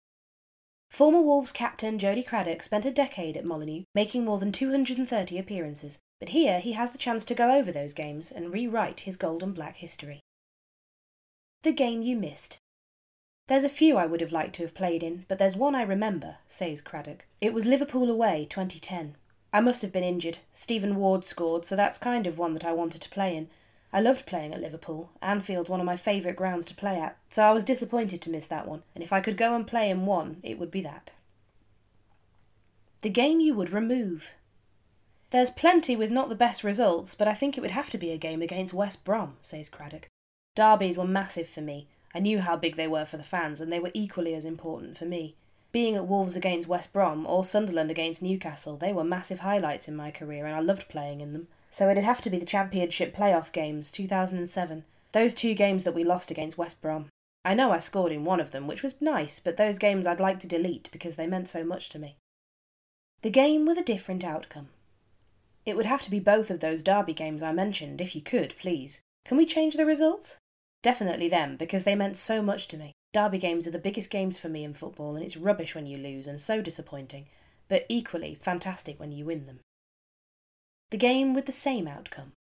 Former 0.90 1.20
Wolves 1.20 1.52
captain 1.52 1.98
Jody 1.98 2.22
Craddock 2.22 2.62
spent 2.62 2.84
a 2.84 2.90
decade 2.90 3.36
at 3.36 3.44
Molineux, 3.44 3.84
making 3.94 4.24
more 4.24 4.38
than 4.38 4.52
230 4.52 5.38
appearances, 5.38 5.98
but 6.20 6.30
here 6.30 6.60
he 6.60 6.72
has 6.72 6.90
the 6.90 6.98
chance 6.98 7.24
to 7.26 7.34
go 7.34 7.56
over 7.56 7.72
those 7.72 7.92
games 7.92 8.30
and 8.32 8.52
rewrite 8.52 9.00
his 9.00 9.16
gold 9.16 9.42
and 9.42 9.54
black 9.54 9.76
history. 9.76 10.20
The 11.62 11.72
game 11.72 12.02
you 12.02 12.16
missed. 12.16 12.58
There's 13.48 13.64
a 13.64 13.68
few 13.68 13.96
I 13.96 14.06
would 14.06 14.20
have 14.20 14.32
liked 14.32 14.54
to 14.56 14.62
have 14.62 14.74
played 14.74 15.02
in, 15.02 15.24
but 15.26 15.38
there's 15.38 15.56
one 15.56 15.74
I 15.74 15.82
remember, 15.82 16.36
says 16.46 16.80
Craddock. 16.80 17.26
It 17.40 17.52
was 17.52 17.66
Liverpool 17.66 18.10
away, 18.10 18.46
2010. 18.48 19.16
I 19.52 19.60
must 19.60 19.82
have 19.82 19.92
been 19.92 20.04
injured. 20.04 20.38
Stephen 20.52 20.96
Ward 20.96 21.24
scored, 21.24 21.64
so 21.64 21.74
that's 21.74 21.98
kind 21.98 22.26
of 22.26 22.38
one 22.38 22.52
that 22.54 22.64
I 22.64 22.72
wanted 22.72 23.00
to 23.02 23.10
play 23.10 23.36
in. 23.36 23.48
I 23.92 24.00
loved 24.00 24.26
playing 24.26 24.52
at 24.52 24.60
Liverpool. 24.60 25.10
Anfield's 25.22 25.70
one 25.70 25.80
of 25.80 25.86
my 25.86 25.96
favourite 25.96 26.36
grounds 26.36 26.66
to 26.66 26.74
play 26.74 27.00
at, 27.00 27.16
so 27.30 27.42
I 27.42 27.52
was 27.52 27.64
disappointed 27.64 28.20
to 28.22 28.30
miss 28.30 28.46
that 28.46 28.68
one, 28.68 28.82
and 28.94 29.02
if 29.02 29.12
I 29.12 29.20
could 29.20 29.36
go 29.36 29.54
and 29.54 29.66
play 29.66 29.88
in 29.88 30.04
one, 30.04 30.38
it 30.42 30.58
would 30.58 30.70
be 30.70 30.82
that. 30.82 31.10
The 33.00 33.08
game 33.08 33.40
you 33.40 33.54
would 33.54 33.72
remove. 33.72 34.34
There's 35.30 35.50
plenty 35.50 35.94
with 35.94 36.10
not 36.10 36.28
the 36.28 36.34
best 36.34 36.64
results, 36.64 37.14
but 37.14 37.28
I 37.28 37.34
think 37.34 37.56
it 37.56 37.60
would 37.60 37.70
have 37.70 37.90
to 37.90 37.98
be 37.98 38.10
a 38.10 38.18
game 38.18 38.42
against 38.42 38.74
West 38.74 39.04
Brom, 39.04 39.36
says 39.40 39.68
Craddock. 39.68 40.08
Derbies 40.54 40.98
were 40.98 41.06
massive 41.06 41.48
for 41.48 41.60
me. 41.60 41.86
I 42.14 42.18
knew 42.18 42.40
how 42.40 42.56
big 42.56 42.76
they 42.76 42.88
were 42.88 43.04
for 43.04 43.16
the 43.16 43.24
fans, 43.24 43.60
and 43.60 43.72
they 43.72 43.80
were 43.80 43.90
equally 43.94 44.34
as 44.34 44.44
important 44.44 44.98
for 44.98 45.04
me. 45.04 45.36
Being 45.70 45.96
at 45.96 46.06
Wolves 46.06 46.34
against 46.34 46.66
West 46.66 46.92
Brom 46.92 47.26
or 47.26 47.44
Sunderland 47.44 47.90
against 47.90 48.22
Newcastle, 48.22 48.76
they 48.76 48.92
were 48.92 49.04
massive 49.04 49.40
highlights 49.40 49.86
in 49.86 49.94
my 49.94 50.10
career, 50.10 50.46
and 50.46 50.56
I 50.56 50.60
loved 50.60 50.88
playing 50.88 51.20
in 51.20 51.32
them. 51.32 51.48
So 51.70 51.88
it'd 51.88 52.04
have 52.04 52.22
to 52.22 52.30
be 52.30 52.38
the 52.38 52.46
Championship 52.46 53.14
playoff 53.14 53.52
games, 53.52 53.92
2007. 53.92 54.84
Those 55.12 55.34
two 55.34 55.54
games 55.54 55.84
that 55.84 55.94
we 55.94 56.04
lost 56.04 56.30
against 56.30 56.58
West 56.58 56.80
Brom. 56.82 57.08
I 57.44 57.54
know 57.54 57.72
I 57.72 57.78
scored 57.78 58.12
in 58.12 58.24
one 58.24 58.40
of 58.40 58.50
them, 58.50 58.66
which 58.66 58.82
was 58.82 59.00
nice, 59.00 59.40
but 59.40 59.56
those 59.56 59.78
games 59.78 60.06
I'd 60.06 60.20
like 60.20 60.38
to 60.40 60.46
delete 60.46 60.90
because 60.92 61.16
they 61.16 61.26
meant 61.26 61.48
so 61.48 61.64
much 61.64 61.88
to 61.90 61.98
me. 61.98 62.16
The 63.22 63.30
game 63.30 63.64
with 63.64 63.78
a 63.78 63.82
different 63.82 64.24
outcome. 64.24 64.68
It 65.64 65.76
would 65.76 65.86
have 65.86 66.02
to 66.02 66.10
be 66.10 66.20
both 66.20 66.50
of 66.50 66.60
those 66.60 66.82
derby 66.82 67.14
games 67.14 67.42
I 67.42 67.52
mentioned, 67.52 68.00
if 68.00 68.14
you 68.14 68.22
could, 68.22 68.54
please. 68.58 69.00
Can 69.24 69.36
we 69.36 69.46
change 69.46 69.76
the 69.76 69.86
results? 69.86 70.38
Definitely 70.82 71.28
them, 71.28 71.56
because 71.56 71.84
they 71.84 71.94
meant 71.94 72.16
so 72.16 72.40
much 72.42 72.68
to 72.68 72.76
me. 72.76 72.92
Derby 73.12 73.38
games 73.38 73.66
are 73.66 73.70
the 73.72 73.78
biggest 73.78 74.10
games 74.10 74.38
for 74.38 74.48
me 74.48 74.64
in 74.64 74.74
football, 74.74 75.16
and 75.16 75.24
it's 75.24 75.36
rubbish 75.36 75.74
when 75.74 75.86
you 75.86 75.98
lose 75.98 76.26
and 76.26 76.40
so 76.40 76.62
disappointing, 76.62 77.26
but 77.68 77.86
equally 77.88 78.38
fantastic 78.40 79.00
when 79.00 79.12
you 79.12 79.24
win 79.24 79.46
them. 79.46 79.60
The 80.90 80.96
game 80.96 81.34
with 81.34 81.44
the 81.44 81.52
same 81.52 81.86
outcome. 81.86 82.32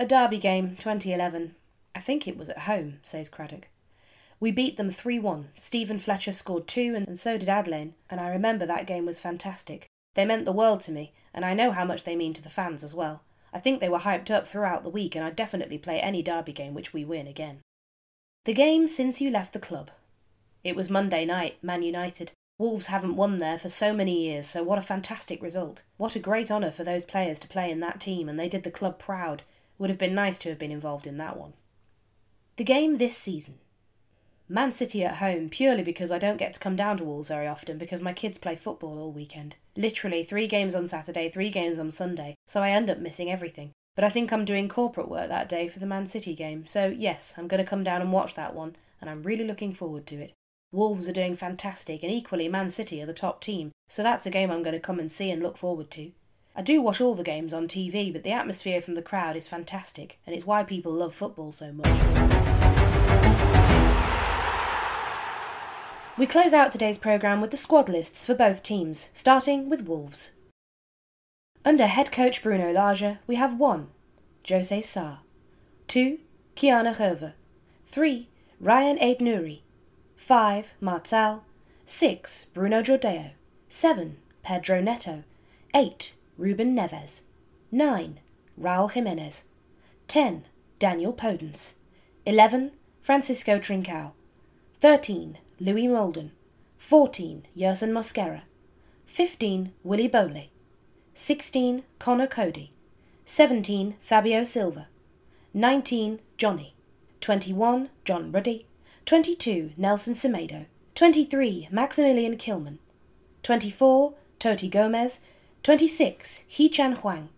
A 0.00 0.06
derby 0.06 0.38
game, 0.38 0.76
2011. 0.76 1.54
I 1.94 2.00
think 2.00 2.26
it 2.26 2.36
was 2.36 2.50
at 2.50 2.60
home, 2.60 2.98
says 3.02 3.28
Craddock. 3.28 3.68
We 4.40 4.50
beat 4.50 4.76
them 4.76 4.90
3 4.90 5.20
1. 5.20 5.50
Stephen 5.54 6.00
Fletcher 6.00 6.32
scored 6.32 6.66
two, 6.66 6.94
and 6.96 7.18
so 7.18 7.38
did 7.38 7.48
Adlène, 7.48 7.92
and 8.08 8.20
I 8.20 8.30
remember 8.30 8.66
that 8.66 8.86
game 8.86 9.06
was 9.06 9.20
fantastic. 9.20 9.86
They 10.14 10.24
meant 10.24 10.44
the 10.44 10.52
world 10.52 10.80
to 10.82 10.92
me, 10.92 11.12
and 11.32 11.44
I 11.44 11.54
know 11.54 11.70
how 11.70 11.84
much 11.84 12.02
they 12.02 12.16
mean 12.16 12.32
to 12.32 12.42
the 12.42 12.50
fans 12.50 12.82
as 12.82 12.96
well. 12.96 13.22
I 13.52 13.60
think 13.60 13.78
they 13.78 13.88
were 13.88 13.98
hyped 13.98 14.30
up 14.30 14.48
throughout 14.48 14.82
the 14.82 14.90
week, 14.90 15.14
and 15.14 15.24
I'd 15.24 15.36
definitely 15.36 15.78
play 15.78 16.00
any 16.00 16.22
derby 16.22 16.52
game 16.52 16.74
which 16.74 16.92
we 16.92 17.04
win 17.04 17.28
again. 17.28 17.60
The 18.44 18.54
game 18.54 18.88
since 18.88 19.20
you 19.20 19.30
left 19.30 19.52
the 19.52 19.60
club. 19.60 19.92
It 20.64 20.74
was 20.74 20.90
Monday 20.90 21.24
night, 21.24 21.62
Man 21.62 21.82
United. 21.82 22.32
Wolves 22.60 22.88
haven't 22.88 23.16
won 23.16 23.38
there 23.38 23.56
for 23.56 23.70
so 23.70 23.94
many 23.94 24.20
years, 24.20 24.46
so 24.46 24.62
what 24.62 24.78
a 24.78 24.82
fantastic 24.82 25.40
result. 25.40 25.82
What 25.96 26.14
a 26.14 26.18
great 26.18 26.50
honour 26.50 26.70
for 26.70 26.84
those 26.84 27.06
players 27.06 27.40
to 27.40 27.48
play 27.48 27.70
in 27.70 27.80
that 27.80 28.02
team, 28.02 28.28
and 28.28 28.38
they 28.38 28.50
did 28.50 28.64
the 28.64 28.70
club 28.70 28.98
proud. 28.98 29.44
Would 29.78 29.88
have 29.88 29.98
been 29.98 30.14
nice 30.14 30.36
to 30.40 30.50
have 30.50 30.58
been 30.58 30.70
involved 30.70 31.06
in 31.06 31.16
that 31.16 31.38
one. 31.38 31.54
The 32.56 32.64
game 32.64 32.98
this 32.98 33.16
season. 33.16 33.60
Man 34.46 34.72
City 34.72 35.02
at 35.02 35.16
home 35.16 35.48
purely 35.48 35.82
because 35.82 36.10
I 36.10 36.18
don't 36.18 36.36
get 36.36 36.52
to 36.52 36.60
come 36.60 36.76
down 36.76 36.98
to 36.98 37.04
Wolves 37.04 37.28
very 37.28 37.46
often 37.46 37.78
because 37.78 38.02
my 38.02 38.12
kids 38.12 38.36
play 38.36 38.56
football 38.56 38.98
all 38.98 39.10
weekend. 39.10 39.56
Literally 39.74 40.22
three 40.22 40.46
games 40.46 40.74
on 40.74 40.86
Saturday, 40.86 41.30
three 41.30 41.48
games 41.48 41.78
on 41.78 41.90
Sunday, 41.90 42.34
so 42.46 42.60
I 42.60 42.72
end 42.72 42.90
up 42.90 42.98
missing 42.98 43.30
everything. 43.30 43.72
But 43.96 44.04
I 44.04 44.10
think 44.10 44.34
I'm 44.34 44.44
doing 44.44 44.68
corporate 44.68 45.08
work 45.08 45.30
that 45.30 45.48
day 45.48 45.68
for 45.68 45.78
the 45.78 45.86
Man 45.86 46.06
City 46.06 46.34
game, 46.34 46.66
so 46.66 46.88
yes, 46.94 47.36
I'm 47.38 47.48
going 47.48 47.64
to 47.64 47.70
come 47.70 47.84
down 47.84 48.02
and 48.02 48.12
watch 48.12 48.34
that 48.34 48.54
one, 48.54 48.76
and 49.00 49.08
I'm 49.08 49.22
really 49.22 49.44
looking 49.44 49.72
forward 49.72 50.06
to 50.08 50.16
it. 50.16 50.34
Wolves 50.72 51.08
are 51.08 51.12
doing 51.12 51.34
fantastic, 51.34 52.04
and 52.04 52.12
equally 52.12 52.46
Man 52.46 52.70
City 52.70 53.02
are 53.02 53.06
the 53.06 53.12
top 53.12 53.40
team, 53.40 53.72
so 53.88 54.04
that's 54.04 54.24
a 54.24 54.30
game 54.30 54.52
I'm 54.52 54.62
going 54.62 54.72
to 54.72 54.78
come 54.78 55.00
and 55.00 55.10
see 55.10 55.28
and 55.28 55.42
look 55.42 55.56
forward 55.56 55.90
to. 55.92 56.12
I 56.54 56.62
do 56.62 56.80
watch 56.80 57.00
all 57.00 57.16
the 57.16 57.24
games 57.24 57.52
on 57.52 57.66
TV, 57.66 58.12
but 58.12 58.22
the 58.22 58.30
atmosphere 58.30 58.80
from 58.80 58.94
the 58.94 59.02
crowd 59.02 59.34
is 59.34 59.48
fantastic, 59.48 60.20
and 60.24 60.32
it's 60.32 60.46
why 60.46 60.62
people 60.62 60.92
love 60.92 61.12
football 61.12 61.50
so 61.50 61.72
much. 61.72 61.88
We 66.16 66.28
close 66.28 66.52
out 66.52 66.70
today's 66.70 66.98
programme 66.98 67.40
with 67.40 67.50
the 67.50 67.56
squad 67.56 67.88
lists 67.88 68.24
for 68.24 68.34
both 68.34 68.62
teams, 68.62 69.10
starting 69.12 69.68
with 69.68 69.88
Wolves. 69.88 70.34
Under 71.64 71.88
head 71.88 72.12
coach 72.12 72.44
Bruno 72.44 72.70
Lage, 72.70 73.16
we 73.26 73.34
have 73.34 73.58
1. 73.58 73.88
Jose 74.48 74.82
Sá 74.82 75.18
2. 75.88 76.18
Ki-Jana 76.54 76.92
Hoever 76.92 77.34
3. 77.86 78.28
Rayan 78.62 79.02
Aït-Nouri 79.02 79.62
5. 80.20 80.76
Marçal 80.80 81.42
6. 81.86 82.50
Bruno 82.52 82.82
Jordão 82.84 83.32
7. 83.68 84.16
Pedro 84.42 84.80
Neto 84.82 85.24
8. 85.74 86.14
Ruben 86.38 86.74
Neves 86.74 87.22
9. 87.72 88.20
Raul 88.56 88.88
Jimenez 88.88 89.44
10. 90.06 90.44
Daniel 90.78 91.14
Podence 91.14 91.76
11. 92.26 92.70
Francisco 93.00 93.58
Trincao 93.58 94.12
13. 94.80 95.38
Louie 95.58 95.88
Moulden. 95.88 96.30
14. 96.78 97.42
Yerson 97.56 97.90
Mosquera. 97.90 98.42
15. 99.06 99.72
Willy 99.82 100.08
Boly. 100.08 100.50
16. 101.14 101.82
Conor 101.98 102.26
Coady. 102.28 102.70
17. 103.24 103.96
Fabio 104.00 104.44
Silva. 104.44 104.86
19. 105.54 106.20
Jonny. 106.36 106.74
21. 107.20 107.88
John 108.04 108.30
Ruddy. 108.30 108.66
22. 109.06 109.72
Nelson 109.76 110.14
Semedo. 110.14 110.66
23. 110.94 111.68
Maximilian 111.70 112.36
Kilman. 112.36 112.78
24. 113.42 114.14
Toti 114.38 114.70
Gomes. 114.70 115.20
26. 115.62 116.44
Hee-chan 116.48 116.96
Hwang. 116.96 117.28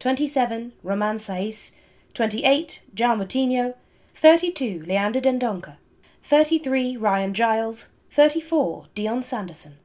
27. 0.00 0.72
Romain 0.82 1.16
Saïss. 1.16 1.72
28. 2.14 2.82
João 2.94 3.16
Moutinho. 3.18 3.74
32. 4.14 4.82
Leander 4.86 5.20
Dendoncker. 5.20 5.76
33 6.28 6.96
Ryan 6.96 7.32
Giles, 7.32 7.90
34 8.10 8.88
Dion 8.96 9.22
Sanderson, 9.22 9.76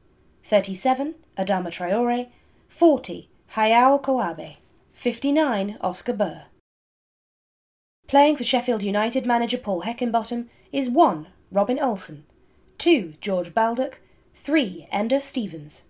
37 0.42 1.14
Adama 1.38 1.70
Traore, 1.70 2.30
40 2.68 3.28
Hayao 3.54 4.02
Kawabe, 4.02 4.56
59 4.92 5.76
Oscar 5.80 6.12
Burr. 6.12 6.46
Playing 8.08 8.36
for 8.36 8.44
Sheffield 8.44 8.82
United 8.82 9.24
manager 9.24 9.58
Paul 9.58 9.82
Heckingbottom 9.82 10.48
is 10.70 10.90
1 10.90 11.26
Robin 11.50 11.78
Olsen, 11.78 12.24
2 12.78 13.14
George 13.20 13.54
Baldock, 13.54 14.00
3 14.34 14.88
Enda 14.92 15.20
Stevens, 15.20 15.84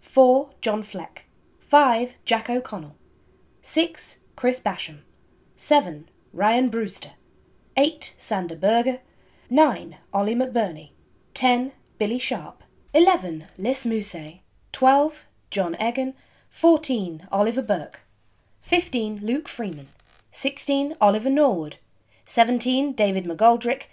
4 0.00 0.50
John 0.60 0.82
Fleck, 0.82 1.26
5 1.60 2.14
Jack 2.24 2.50
O'Connell, 2.50 2.96
6 3.62 4.18
Chris 4.36 4.60
Basham, 4.60 4.98
7 5.56 6.08
Ryan 6.32 6.68
Brewster, 6.68 7.12
8 7.76 8.14
Sander 8.18 8.56
Berge, 8.56 9.00
9. 9.50 9.96
Ollie 10.12 10.34
McBurnie. 10.34 10.90
10. 11.32 11.72
Billy 11.98 12.18
Sharp. 12.18 12.62
11. 12.92 13.46
Lys 13.56 13.84
Mousset. 13.84 14.40
12. 14.72 15.24
John 15.50 15.74
Egan. 15.80 16.12
14. 16.50 17.26
Oliver 17.32 17.62
Burke. 17.62 18.02
15. 18.60 19.20
Luke 19.22 19.48
Freeman. 19.48 19.88
16. 20.38 20.94
Oliver 21.00 21.30
Norwood. 21.30 21.78
17. 22.24 22.92
David 22.92 23.24
McGoldrick. 23.24 23.86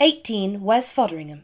18. 0.00 0.62
Wes 0.62 0.90
Foderingham. 0.90 1.42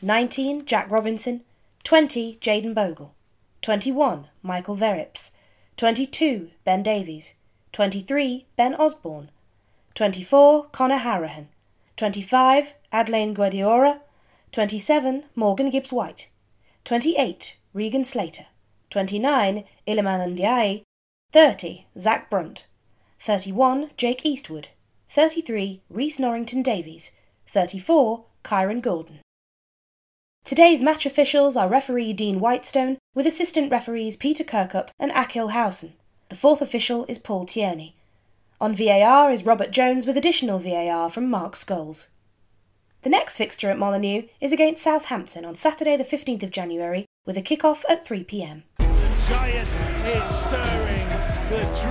19. 0.00 0.64
Jack 0.64 0.88
Robinson. 0.88 1.40
20. 1.82 2.38
Jayden 2.40 2.72
Bogle. 2.72 3.16
21. 3.62 4.28
Michael 4.44 4.76
Verrips. 4.76 5.32
22. 5.76 6.52
Ben 6.64 6.84
Davies. 6.84 7.34
23. 7.72 8.46
Ben 8.56 8.76
Osborne. 8.76 9.28
24. 9.96 10.68
Conor 10.68 10.98
Hourihane. 10.98 11.48
25. 11.96 12.74
Adlène 12.92 13.34
Guédioura. 13.34 14.02
27. 14.52 15.24
Morgan 15.34 15.68
Gibbs 15.68 15.92
White. 15.92 16.28
28. 16.84 17.56
Regan 17.74 18.04
Slater. 18.04 18.46
29. 18.90 19.64
Iliman 19.84 20.36
Ndiaye. 20.36 20.84
30. 21.32 21.88
Zach 21.98 22.30
Brunt. 22.30 22.66
31. 23.20 23.90
Jake 23.98 24.24
Eastwood. 24.24 24.68
33. 25.08 25.82
Rhys 25.90 26.18
Norrington 26.18 26.62
Davies. 26.62 27.12
34. 27.46 28.24
Kyron 28.42 28.80
Gordon. 28.80 29.20
Today's 30.42 30.82
match 30.82 31.04
officials 31.04 31.54
are 31.54 31.68
referee 31.68 32.14
Dean 32.14 32.40
Whitestone 32.40 32.96
with 33.14 33.26
assistant 33.26 33.70
referees 33.70 34.16
Peter 34.16 34.42
Kirkup 34.42 34.88
and 34.98 35.12
Akil 35.12 35.48
Howson. 35.48 35.92
The 36.30 36.36
fourth 36.36 36.62
official 36.62 37.04
is 37.10 37.18
Paul 37.18 37.44
Tierney. 37.44 37.94
On 38.58 38.74
VAR 38.74 39.30
is 39.30 39.44
Robert 39.44 39.70
Jones 39.70 40.06
with 40.06 40.16
additional 40.16 40.58
VAR 40.58 41.10
from 41.10 41.28
Mark 41.28 41.56
Scholes. 41.56 42.08
The 43.02 43.10
next 43.10 43.36
fixture 43.36 43.68
at 43.68 43.78
Molineux 43.78 44.28
is 44.40 44.52
against 44.52 44.82
Southampton 44.82 45.44
on 45.44 45.56
Saturday, 45.56 45.98
the 45.98 46.04
15th 46.04 46.42
of 46.42 46.50
January, 46.50 47.04
with 47.26 47.36
a 47.36 47.42
kick-off 47.42 47.84
at 47.86 48.06
3 48.06 48.24
pm. 48.24 48.62
The 48.78 48.86
giant 49.28 49.68
is 50.06 50.36
stirring. 50.40 51.00
The 51.50 51.89